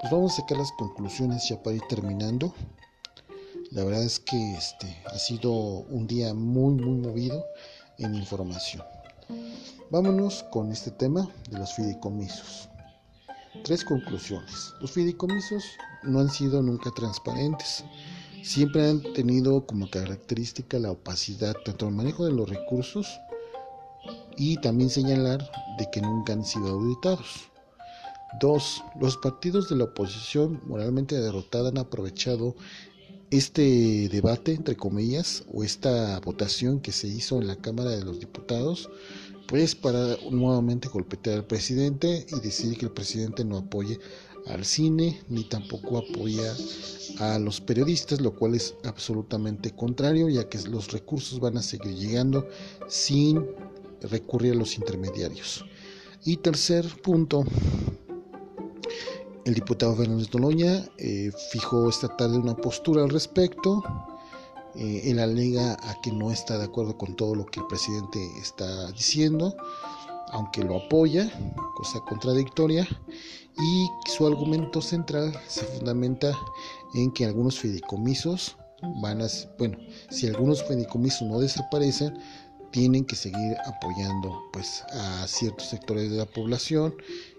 Pues 0.00 0.12
vamos 0.12 0.32
a 0.32 0.36
sacar 0.42 0.58
las 0.58 0.72
conclusiones 0.72 1.48
ya 1.48 1.62
para 1.62 1.76
ir 1.76 1.82
terminando. 1.88 2.52
La 3.70 3.84
verdad 3.84 4.02
es 4.02 4.18
que 4.18 4.54
este 4.54 5.00
ha 5.06 5.16
sido 5.16 5.52
un 5.52 6.08
día 6.08 6.34
muy 6.34 6.74
muy 6.74 6.98
movido 6.98 7.44
en 7.98 8.16
información. 8.16 8.82
Vámonos 9.90 10.42
con 10.50 10.72
este 10.72 10.90
tema 10.90 11.28
de 11.50 11.58
los 11.58 11.72
fideicomisos. 11.74 12.68
Tres 13.62 13.84
conclusiones. 13.84 14.74
Los 14.80 14.90
fideicomisos 14.90 15.62
no 16.02 16.18
han 16.18 16.30
sido 16.30 16.62
nunca 16.62 16.90
transparentes. 16.96 17.84
Siempre 18.42 18.88
han 18.90 19.02
tenido 19.14 19.64
como 19.66 19.88
característica 19.88 20.80
la 20.80 20.90
opacidad, 20.90 21.54
tanto 21.64 21.86
el 21.86 21.94
manejo 21.94 22.24
de 22.24 22.32
los 22.32 22.48
recursos 22.48 23.20
y 24.36 24.56
también 24.60 24.90
señalar 24.90 25.50
de 25.78 25.90
que 25.90 26.00
nunca 26.00 26.32
han 26.32 26.44
sido 26.44 26.68
auditados. 26.68 27.50
Dos, 28.40 28.82
los 29.00 29.16
partidos 29.16 29.68
de 29.68 29.76
la 29.76 29.84
oposición 29.84 30.60
moralmente 30.66 31.18
derrotada 31.18 31.70
han 31.70 31.78
aprovechado 31.78 32.54
este 33.30 34.08
debate, 34.08 34.52
entre 34.52 34.76
comillas, 34.76 35.44
o 35.52 35.64
esta 35.64 36.20
votación 36.20 36.80
que 36.80 36.92
se 36.92 37.08
hizo 37.08 37.40
en 37.40 37.46
la 37.48 37.56
Cámara 37.56 37.90
de 37.90 38.04
los 38.04 38.20
Diputados, 38.20 38.90
pues 39.48 39.74
para 39.74 40.16
nuevamente 40.30 40.88
golpetear 40.88 41.36
al 41.36 41.46
presidente 41.46 42.26
y 42.28 42.40
decir 42.40 42.76
que 42.76 42.86
el 42.86 42.92
presidente 42.92 43.44
no 43.44 43.58
apoye 43.58 43.98
al 44.46 44.64
cine 44.64 45.20
ni 45.28 45.44
tampoco 45.44 45.98
apoya 45.98 46.54
a 47.18 47.38
los 47.38 47.60
periodistas, 47.60 48.20
lo 48.20 48.34
cual 48.34 48.54
es 48.54 48.74
absolutamente 48.84 49.72
contrario, 49.74 50.28
ya 50.28 50.48
que 50.48 50.58
los 50.68 50.92
recursos 50.92 51.40
van 51.40 51.56
a 51.56 51.62
seguir 51.62 51.94
llegando 51.94 52.46
sin 52.88 53.44
recurrir 54.02 54.52
a 54.52 54.56
los 54.56 54.76
intermediarios. 54.76 55.64
Y 56.24 56.38
tercer 56.38 56.86
punto, 57.02 57.44
el 59.44 59.54
diputado 59.54 59.94
Fernández 59.94 60.28
Doloña 60.28 60.84
eh, 60.98 61.30
fijó 61.52 61.88
esta 61.88 62.16
tarde 62.16 62.36
una 62.36 62.56
postura 62.56 63.04
al 63.04 63.10
respecto. 63.10 63.82
Eh, 64.74 65.02
él 65.04 65.20
alega 65.20 65.74
a 65.74 66.00
que 66.02 66.10
no 66.10 66.32
está 66.32 66.58
de 66.58 66.64
acuerdo 66.64 66.98
con 66.98 67.14
todo 67.14 67.34
lo 67.34 67.46
que 67.46 67.60
el 67.60 67.66
presidente 67.68 68.18
está 68.40 68.90
diciendo, 68.90 69.54
aunque 70.32 70.64
lo 70.64 70.78
apoya, 70.78 71.30
cosa 71.76 72.00
contradictoria, 72.00 72.86
y 73.58 73.88
su 74.10 74.26
argumento 74.26 74.82
central 74.82 75.32
se 75.46 75.64
fundamenta 75.64 76.36
en 76.94 77.12
que 77.12 77.24
algunos 77.24 77.58
fideicomisos 77.58 78.56
van 79.00 79.22
a, 79.22 79.28
bueno, 79.58 79.78
si 80.10 80.26
algunos 80.26 80.62
fideicomisos 80.64 81.22
no 81.22 81.38
desaparecen, 81.38 82.18
tienen 82.76 83.06
que 83.06 83.16
seguir 83.16 83.56
apoyando 83.64 84.50
pues 84.52 84.84
a 84.92 85.26
ciertos 85.26 85.68
sectores 85.68 86.10
de 86.10 86.18
la 86.18 86.26
población 86.26 86.94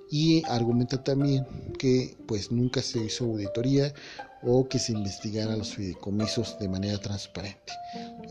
y 0.10 0.43
argumenta 0.50 1.04
también 1.04 1.45
que 1.78 2.17
pues 2.28 2.52
nunca 2.52 2.82
se 2.82 3.04
hizo 3.04 3.26
auditoría 3.26 3.93
o 4.41 4.67
que 4.67 4.80
se 4.80 4.93
investigaran 4.93 5.60
los 5.60 5.76
fideicomisos 5.76 6.58
de 6.58 6.67
manera 6.69 6.97
transparente. 6.97 7.71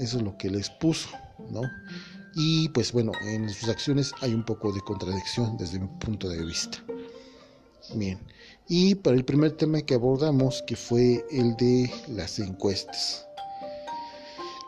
Eso 0.01 0.16
es 0.16 0.25
lo 0.25 0.37
que 0.37 0.51
les 0.51 0.69
puso, 0.69 1.09
¿no? 1.49 1.62
Y 2.35 2.71
pues 2.71 2.90
bueno, 2.90 3.12
en 3.25 3.49
sus 3.51 3.69
acciones 3.69 4.11
hay 4.21 4.35
un 4.35 4.45
poco 4.45 4.73
de 4.73 4.81
contradicción 4.81 5.57
desde 5.57 5.79
mi 5.79 5.87
punto 6.01 6.29
de 6.29 6.45
vista. 6.45 6.83
Bien, 7.95 8.19
y 8.69 8.97
para 8.97 9.16
el 9.16 9.25
primer 9.25 9.53
tema 9.53 9.81
que 9.81 9.95
abordamos, 9.95 10.64
que 10.66 10.75
fue 10.75 11.25
el 11.31 11.55
de 11.55 11.88
las 12.09 12.40
encuestas. 12.40 13.26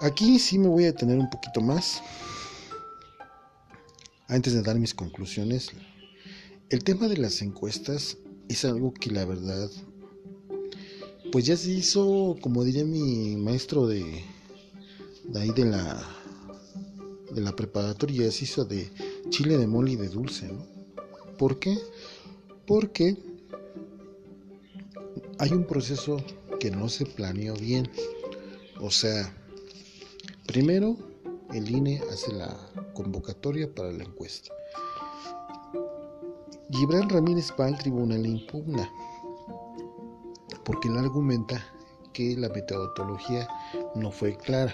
Aquí 0.00 0.38
sí 0.38 0.58
me 0.58 0.68
voy 0.68 0.84
a 0.84 0.92
detener 0.92 1.18
un 1.18 1.28
poquito 1.28 1.61
más. 1.61 2.00
Antes 4.28 4.52
de 4.52 4.62
dar 4.62 4.78
mis 4.78 4.94
conclusiones, 4.94 5.72
el 6.70 6.84
tema 6.84 7.08
de 7.08 7.16
las 7.16 7.42
encuestas 7.42 8.16
es 8.48 8.64
algo 8.64 8.94
que 8.94 9.11
la 9.11 9.24
verdad, 9.24 9.68
pues 11.32 11.46
ya 11.46 11.56
se 11.56 11.72
hizo, 11.72 12.37
como 12.40 12.62
diría 12.62 12.84
mi 12.84 13.37
maestro 13.37 13.88
de, 13.88 14.24
de 15.24 15.40
ahí 15.40 15.50
de 15.50 15.64
la, 15.64 16.00
de 17.32 17.40
la 17.40 17.56
preparatoria, 17.56 18.26
ya 18.26 18.30
se 18.30 18.44
hizo 18.44 18.64
de 18.64 18.88
chile 19.30 19.58
de 19.58 19.66
mole 19.66 19.92
y 19.92 19.96
de 19.96 20.08
dulce, 20.08 20.46
¿no? 20.46 20.64
¿Por 21.38 21.58
qué? 21.58 21.76
Porque 22.68 23.16
hay 25.38 25.50
un 25.50 25.64
proceso 25.66 26.22
que 26.61 26.70
no 26.70 26.88
se 26.88 27.04
planeó 27.04 27.56
bien. 27.56 27.90
O 28.80 28.90
sea, 28.90 29.34
primero 30.48 30.96
el 31.52 31.70
INE 31.70 32.00
hace 32.11 32.32
la 32.32 32.48
convocatoria 32.94 33.72
para 33.72 33.92
la 33.92 34.02
encuesta. 34.02 34.50
Gibran 36.70 37.08
Ramírez 37.08 37.52
va 37.61 37.66
al 37.66 37.78
tribunal 37.78 38.24
e 38.24 38.28
impugna, 38.28 38.90
porque 40.64 40.88
él 40.88 40.96
argumenta 40.96 41.62
que 42.14 42.34
la 42.37 42.48
metodología 42.48 43.46
no 43.94 44.11
fue 44.11 44.37
clara. 44.38 44.72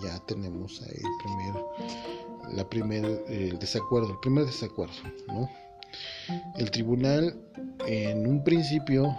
Ya 0.00 0.18
tenemos 0.26 0.80
ahí 0.82 0.96
el 0.96 1.16
primer, 1.24 2.56
la 2.56 2.68
primer 2.68 3.58
desacuerdo, 3.58 4.12
el 4.12 4.20
primer 4.20 4.46
desacuerdo, 4.46 4.94
¿no? 5.26 5.48
El 6.56 6.70
tribunal 6.70 7.36
en 7.86 8.26
un 8.28 8.44
principio 8.44 9.12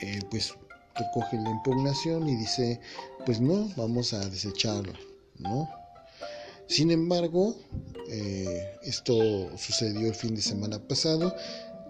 eh, 0.00 0.20
pues 0.30 0.54
recoge 0.94 1.36
la 1.38 1.50
impugnación 1.50 2.28
y 2.28 2.36
dice 2.36 2.80
pues 3.24 3.40
no, 3.40 3.70
vamos 3.76 4.12
a 4.12 4.28
desecharla, 4.28 4.98
¿no? 5.38 5.68
Sin 6.66 6.90
embargo, 6.90 7.56
eh, 8.08 8.76
esto 8.82 9.14
sucedió 9.56 10.08
el 10.08 10.14
fin 10.14 10.34
de 10.34 10.42
semana 10.42 10.78
pasado 10.78 11.34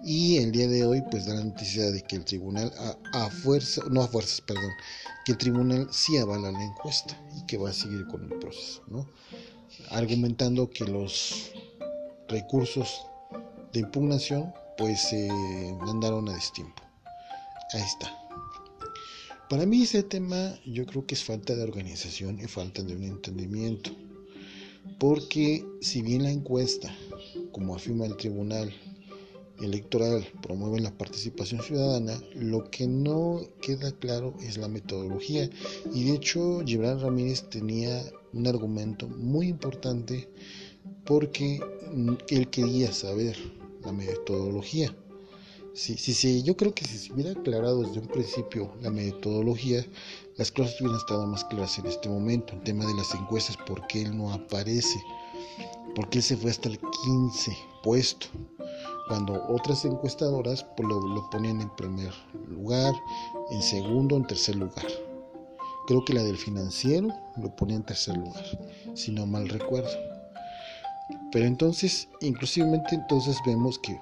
y 0.05 0.37
el 0.38 0.53
día 0.53 0.68
de 0.68 0.85
hoy 0.85 1.03
pues 1.11 1.27
da 1.27 1.35
la 1.35 1.44
noticia 1.44 1.90
de 1.90 2.03
que 2.03 2.16
el 2.16 2.25
tribunal 2.25 2.73
a, 3.12 3.31
fuerza, 3.31 3.83
no 3.90 4.03
a 4.03 4.09
fuerzas, 4.09 4.40
perdón, 4.40 4.70
que 5.25 5.33
el 5.33 5.38
tribunal 5.38 5.88
sí 5.90 6.18
avala 6.18 6.51
la 6.51 6.62
encuesta 6.62 7.16
y 7.37 7.47
que 7.47 7.57
va 7.57 7.70
a 7.70 7.73
seguir 7.73 8.07
con 8.09 8.25
el 8.25 8.38
proceso, 8.38 8.83
¿no? 8.88 9.09
Argumentando 9.90 10.68
que 10.70 10.85
los 10.85 11.53
recursos 12.29 13.07
de 13.73 13.81
impugnación 13.81 14.53
pues 14.77 15.01
se 15.01 15.29
mandaron 15.81 16.29
a 16.29 16.35
destiempo. 16.35 16.83
Ahí 17.73 17.83
está. 17.83 18.23
Para 19.54 19.66
mí 19.66 19.84
ese 19.84 20.02
tema 20.02 20.58
yo 20.66 20.84
creo 20.84 21.06
que 21.06 21.14
es 21.14 21.22
falta 21.22 21.54
de 21.54 21.62
organización 21.62 22.40
y 22.40 22.48
falta 22.48 22.82
de 22.82 22.96
un 22.96 23.04
entendimiento. 23.04 23.92
Porque 24.98 25.64
si 25.80 26.02
bien 26.02 26.24
la 26.24 26.32
encuesta, 26.32 26.92
como 27.52 27.76
afirma 27.76 28.04
el 28.04 28.16
Tribunal 28.16 28.74
Electoral, 29.60 30.26
promueve 30.42 30.80
la 30.80 30.98
participación 30.98 31.62
ciudadana, 31.62 32.20
lo 32.34 32.68
que 32.68 32.88
no 32.88 33.42
queda 33.62 33.92
claro 33.92 34.34
es 34.42 34.58
la 34.58 34.66
metodología. 34.66 35.48
Y 35.94 36.02
de 36.02 36.14
hecho, 36.14 36.64
Gibran 36.66 36.98
Ramírez 36.98 37.48
tenía 37.48 38.02
un 38.32 38.48
argumento 38.48 39.06
muy 39.06 39.46
importante 39.46 40.28
porque 41.04 41.60
él 42.28 42.50
quería 42.50 42.92
saber 42.92 43.36
la 43.84 43.92
metodología. 43.92 44.92
Sí, 45.74 45.96
sí, 45.98 46.14
sí, 46.14 46.42
yo 46.42 46.56
creo 46.56 46.72
que 46.72 46.84
si 46.84 46.98
se 46.98 47.12
hubiera 47.12 47.32
aclarado 47.32 47.82
desde 47.82 48.00
un 48.00 48.08
principio 48.08 48.72
la 48.80 48.90
metodología, 48.90 49.84
las 50.37 50.52
cosas 50.52 50.80
hubieran 50.80 50.98
estado 50.98 51.26
más 51.26 51.44
claras 51.44 51.78
en 51.78 51.87
este 51.87 52.08
momento. 52.08 52.54
El 52.54 52.62
tema 52.62 52.87
de 52.87 52.94
las 52.94 53.14
encuestas, 53.14 53.56
¿por 53.66 53.87
qué 53.88 54.02
él 54.02 54.16
no 54.16 54.32
aparece? 54.32 55.02
¿Por 55.94 56.08
qué 56.08 56.18
él 56.18 56.24
se 56.24 56.37
fue 56.37 56.50
hasta 56.50 56.68
el 56.68 56.78
15 56.78 57.56
puesto? 57.82 58.28
cuando 59.08 59.44
otras 59.48 59.84
encuestadoras 59.84 60.64
pues, 60.76 60.88
lo, 60.88 61.30
ponían 61.30 61.60
en 61.60 61.70
primer 61.76 62.12
lugar, 62.48 62.94
en 63.50 63.62
segundo, 63.62 64.16
en 64.16 64.26
tercer 64.26 64.56
lugar. 64.56 64.87
Creo 65.87 66.04
que 66.04 66.14
la 66.14 66.22
del 66.22 66.38
financiero 66.38 67.08
lo 67.37 67.54
ponía 67.54 67.76
en 67.76 67.82
tercer 67.82 68.16
lugar, 68.16 68.44
si 68.94 69.12
no 69.12 69.26
mal 69.26 69.48
recuerdo. 69.48 69.90
Pero 71.30 71.44
entonces, 71.44 72.08
inclusivamente 72.22 72.94
entonces 72.94 73.37
vemos 73.44 73.78
que, 73.78 74.00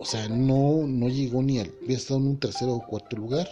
o 0.00 0.04
sea, 0.06 0.28
no, 0.30 0.86
no 0.86 1.10
llegó 1.10 1.42
ni 1.42 1.58
al, 1.58 1.70
había 1.82 1.98
estado 1.98 2.20
en 2.20 2.28
un 2.28 2.40
tercer 2.40 2.70
o 2.70 2.80
cuarto 2.80 3.16
lugar, 3.16 3.46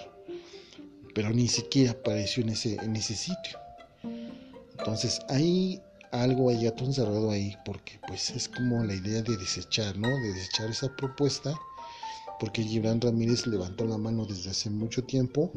pero 1.15 1.29
ni 1.29 1.47
siquiera 1.47 1.91
apareció 1.91 2.43
en 2.43 2.49
ese, 2.49 2.77
en 2.83 2.97
ese 2.97 3.15
sitio. 3.15 3.59
Entonces, 4.79 5.21
hay 5.29 5.83
algo 6.11 6.49
hay 6.49 6.65
gato 6.65 6.85
encerrado 6.85 7.31
ahí, 7.31 7.55
porque 7.67 8.01
pues 8.09 8.31
es 8.31 8.49
como 8.49 8.83
la 8.83 8.95
idea 8.95 9.21
de 9.21 9.37
desechar, 9.37 9.99
¿no? 9.99 10.09
De 10.09 10.33
desechar 10.33 10.71
esa 10.71 10.89
propuesta, 10.97 11.55
porque 12.41 12.63
Gibran 12.63 13.03
Ramírez 13.03 13.47
levantó 13.47 13.85
la 13.85 13.99
mano 13.99 14.25
desde 14.25 14.49
hace 14.49 14.71
mucho 14.71 15.05
tiempo, 15.05 15.53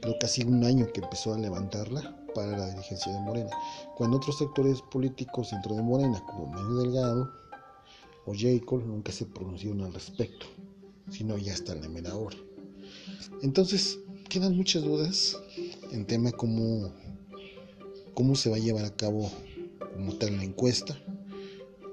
creo 0.00 0.18
casi 0.18 0.42
un 0.42 0.64
año 0.64 0.88
que 0.92 1.00
empezó 1.00 1.32
a 1.32 1.38
levantarla 1.38 2.16
para 2.34 2.58
la 2.58 2.70
dirigencia 2.70 3.12
de 3.12 3.20
Morena, 3.20 3.50
cuando 3.96 4.16
otros 4.16 4.38
sectores 4.38 4.82
políticos 4.82 5.52
dentro 5.52 5.76
de 5.76 5.82
Morena, 5.82 6.20
como 6.26 6.48
Medio 6.48 6.82
Delgado 6.82 7.41
o 8.26 8.34
Jacob, 8.36 8.84
nunca 8.84 9.12
se 9.12 9.26
pronunciaron 9.26 9.82
al 9.82 9.94
respecto, 9.94 10.46
sino 11.10 11.38
ya 11.38 11.54
hasta 11.54 11.74
la 11.74 11.88
mera 11.88 12.14
hora. 12.16 12.36
Entonces, 13.42 13.98
quedan 14.28 14.56
muchas 14.56 14.82
dudas 14.82 15.38
en 15.90 16.06
tema 16.06 16.32
como 16.32 16.92
cómo 18.14 18.34
se 18.34 18.50
va 18.50 18.56
a 18.56 18.60
llevar 18.60 18.84
a 18.84 18.96
cabo 18.96 19.30
como 19.94 20.16
tal 20.16 20.36
la 20.36 20.44
encuesta 20.44 20.98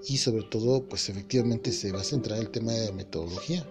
y 0.07 0.17
sobre 0.17 0.43
todo 0.43 0.87
pues 0.87 1.09
efectivamente 1.09 1.71
se 1.71 1.91
va 1.91 2.01
a 2.01 2.05
centrar 2.05 2.39
el 2.39 2.49
tema 2.49 2.71
de 2.71 2.87
la 2.87 2.91
metodología 2.93 3.67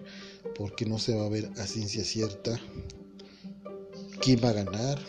porque 0.55 0.85
no 0.85 0.99
se 0.99 1.15
va 1.15 1.25
a 1.25 1.29
ver 1.29 1.49
a 1.57 1.65
ciencia 1.65 2.03
cierta 2.03 2.59
quién 4.21 4.39
va 4.43 4.49
a 4.49 4.53
ganar 4.53 4.99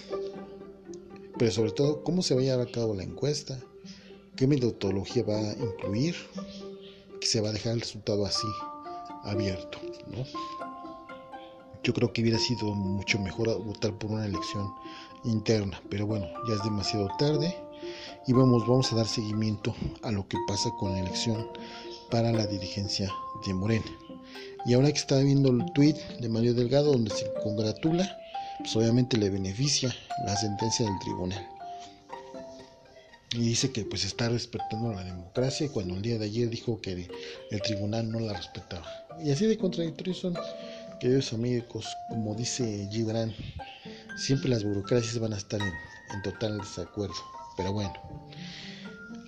pero 1.38 1.50
sobre 1.50 1.72
todo 1.72 2.02
cómo 2.02 2.22
se 2.22 2.34
va 2.34 2.40
a 2.40 2.44
llevar 2.44 2.66
a 2.66 2.70
cabo 2.70 2.94
la 2.94 3.02
encuesta 3.02 3.58
qué 4.36 4.46
metodología 4.46 5.22
va 5.22 5.38
a 5.38 5.52
incluir 5.52 6.14
se 7.26 7.40
va 7.40 7.50
a 7.50 7.52
dejar 7.52 7.74
el 7.74 7.80
resultado 7.80 8.26
así 8.26 8.48
abierto 9.24 9.78
¿no? 10.06 10.24
yo 11.83 11.94
creo 11.94 12.12
que 12.12 12.22
hubiera 12.22 12.38
sido 12.38 12.74
mucho 12.74 13.18
mejor 13.18 13.62
votar 13.64 13.92
por 13.94 14.11
una 14.11 14.26
elección 14.26 14.72
interna. 15.24 15.80
Pero 15.88 16.06
bueno, 16.06 16.26
ya 16.48 16.54
es 16.54 16.62
demasiado 16.62 17.09
tarde 17.18 17.54
y 18.26 18.33
vamos, 18.33 18.66
vamos 18.66 18.92
a 18.92 18.96
dar 18.96 19.06
seguimiento 19.06 19.74
a 20.02 20.11
lo 20.11 20.26
que 20.28 20.37
pasa 20.46 20.70
con 20.78 20.92
la 20.92 21.00
elección 21.00 21.46
para 22.11 22.33
la 22.33 22.46
dirigencia 22.46 23.11
de 23.46 23.54
Morena. 23.54 23.87
Y 24.66 24.74
ahora 24.74 24.92
que 24.92 24.98
está 24.98 25.18
viendo 25.18 25.50
el 25.50 25.64
tweet 25.72 25.96
de 26.20 26.28
Mario 26.28 26.54
Delgado 26.54 26.92
donde 26.92 27.11
se 27.14 27.33
congratula, 27.42 28.18
pues 28.59 28.76
obviamente 28.76 29.16
le 29.16 29.30
beneficia 29.30 29.94
la 30.26 30.37
sentencia 30.37 30.85
del 30.85 30.98
tribunal. 30.98 31.48
Y 33.33 33.38
dice 33.38 33.71
que 33.71 33.85
pues 33.85 34.05
está 34.05 34.29
respetando 34.29 34.93
la 34.93 35.05
democracia 35.05 35.71
cuando 35.71 35.95
el 35.95 36.03
día 36.03 36.19
de 36.19 36.25
ayer 36.25 36.51
dijo 36.51 36.81
que 36.81 37.09
el 37.51 37.62
tribunal 37.62 38.11
no 38.11 38.19
la 38.19 38.33
respetaba. 38.33 38.87
Y 39.23 39.31
así 39.31 39.47
de 39.47 39.57
contradictorios 39.57 40.19
son, 40.19 40.37
queridos 40.99 41.33
amigos, 41.33 41.87
como 42.09 42.35
dice 42.35 42.88
Gibran, 42.90 43.33
siempre 44.16 44.49
las 44.49 44.64
burocracias 44.64 45.19
van 45.21 45.33
a 45.33 45.37
estar 45.37 45.61
en, 45.61 46.23
total 46.23 46.59
desacuerdo. 46.59 47.14
Pero 47.57 47.73
bueno. 47.73 47.95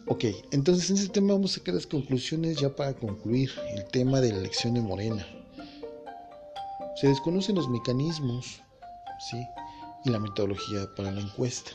Ok, 0.09 0.25
entonces 0.51 0.91
en 0.91 0.97
este 0.97 1.09
tema 1.11 1.35
vamos 1.35 1.53
a 1.53 1.59
sacar 1.59 1.75
las 1.75 1.87
conclusiones 1.87 2.57
ya 2.57 2.75
para 2.75 2.95
concluir 2.95 3.53
el 3.77 3.85
tema 3.87 4.21
de 4.21 4.33
la 4.33 4.39
elección 4.39 4.75
de 4.75 4.81
Morena. 4.81 5.25
Se 6.97 7.07
desconocen 7.07 7.55
los 7.55 7.69
mecanismos, 7.69 8.63
¿sí? 9.31 9.47
Y 10.05 10.11
la 10.11 10.19
metodología 10.19 10.93
para 10.97 11.13
la 11.13 11.21
encuesta. 11.21 11.71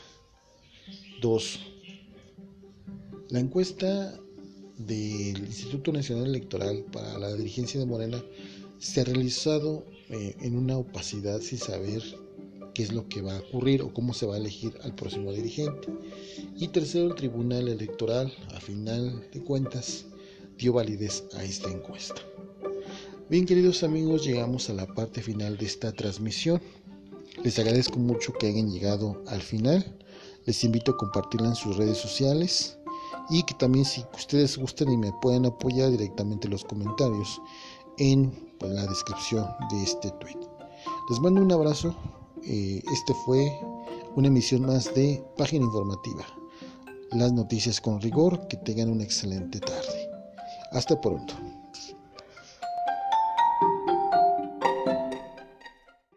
Dos, 1.22 1.58
la 3.30 3.40
encuesta 3.40 4.18
del 4.78 5.38
Instituto 5.38 5.92
Nacional 5.92 6.26
Electoral 6.26 6.84
para 6.92 7.18
la 7.18 7.34
dirigencia 7.34 7.78
de 7.78 7.86
Morena 7.86 8.22
se 8.78 9.00
ha 9.00 9.04
realizado 9.04 9.84
eh, 10.08 10.34
en 10.40 10.56
una 10.56 10.78
opacidad 10.78 11.40
sin 11.40 11.58
saber 11.58 12.02
qué 12.74 12.84
es 12.84 12.92
lo 12.92 13.08
que 13.08 13.20
va 13.20 13.36
a 13.36 13.40
ocurrir 13.40 13.82
o 13.82 13.92
cómo 13.92 14.14
se 14.14 14.24
va 14.24 14.36
a 14.36 14.38
elegir 14.38 14.78
al 14.82 14.94
próximo 14.94 15.32
dirigente. 15.32 15.88
Y 16.56 16.68
tercero, 16.68 17.08
el 17.08 17.16
Tribunal 17.16 17.68
Electoral, 17.68 18.32
a 18.54 18.60
final 18.60 19.28
de 19.32 19.42
cuentas, 19.42 20.06
dio 20.56 20.72
validez 20.72 21.24
a 21.34 21.44
esta 21.44 21.70
encuesta. 21.70 22.22
Bien, 23.28 23.44
queridos 23.44 23.82
amigos, 23.82 24.24
llegamos 24.24 24.70
a 24.70 24.74
la 24.74 24.86
parte 24.86 25.20
final 25.22 25.58
de 25.58 25.66
esta 25.66 25.92
transmisión. 25.92 26.62
Les 27.44 27.58
agradezco 27.58 27.98
mucho 27.98 28.32
que 28.32 28.46
hayan 28.46 28.70
llegado 28.70 29.22
al 29.26 29.42
final. 29.42 29.98
Les 30.46 30.64
invito 30.64 30.92
a 30.92 30.96
compartirla 30.96 31.48
en 31.48 31.56
sus 31.56 31.76
redes 31.76 31.98
sociales 31.98 32.77
y 33.30 33.42
que 33.42 33.54
también 33.54 33.84
si 33.84 34.04
ustedes 34.14 34.56
gustan 34.56 34.90
y 34.90 34.96
me 34.96 35.12
pueden 35.20 35.46
apoyar 35.46 35.90
directamente 35.90 36.46
en 36.46 36.52
los 36.52 36.64
comentarios 36.64 37.40
en 37.98 38.32
la 38.60 38.86
descripción 38.86 39.46
de 39.70 39.82
este 39.82 40.10
tweet. 40.20 40.38
Les 41.10 41.20
mando 41.20 41.40
un 41.40 41.52
abrazo 41.52 41.94
eh, 42.44 42.82
este 42.92 43.14
fue 43.26 43.60
una 44.14 44.28
emisión 44.28 44.62
más 44.62 44.94
de 44.94 45.22
Página 45.36 45.64
Informativa. 45.64 46.24
Las 47.12 47.32
noticias 47.32 47.80
con 47.80 48.00
rigor, 48.00 48.46
que 48.48 48.56
tengan 48.58 48.90
una 48.90 49.04
excelente 49.04 49.60
tarde. 49.60 50.10
Hasta 50.72 51.00
pronto. 51.00 51.34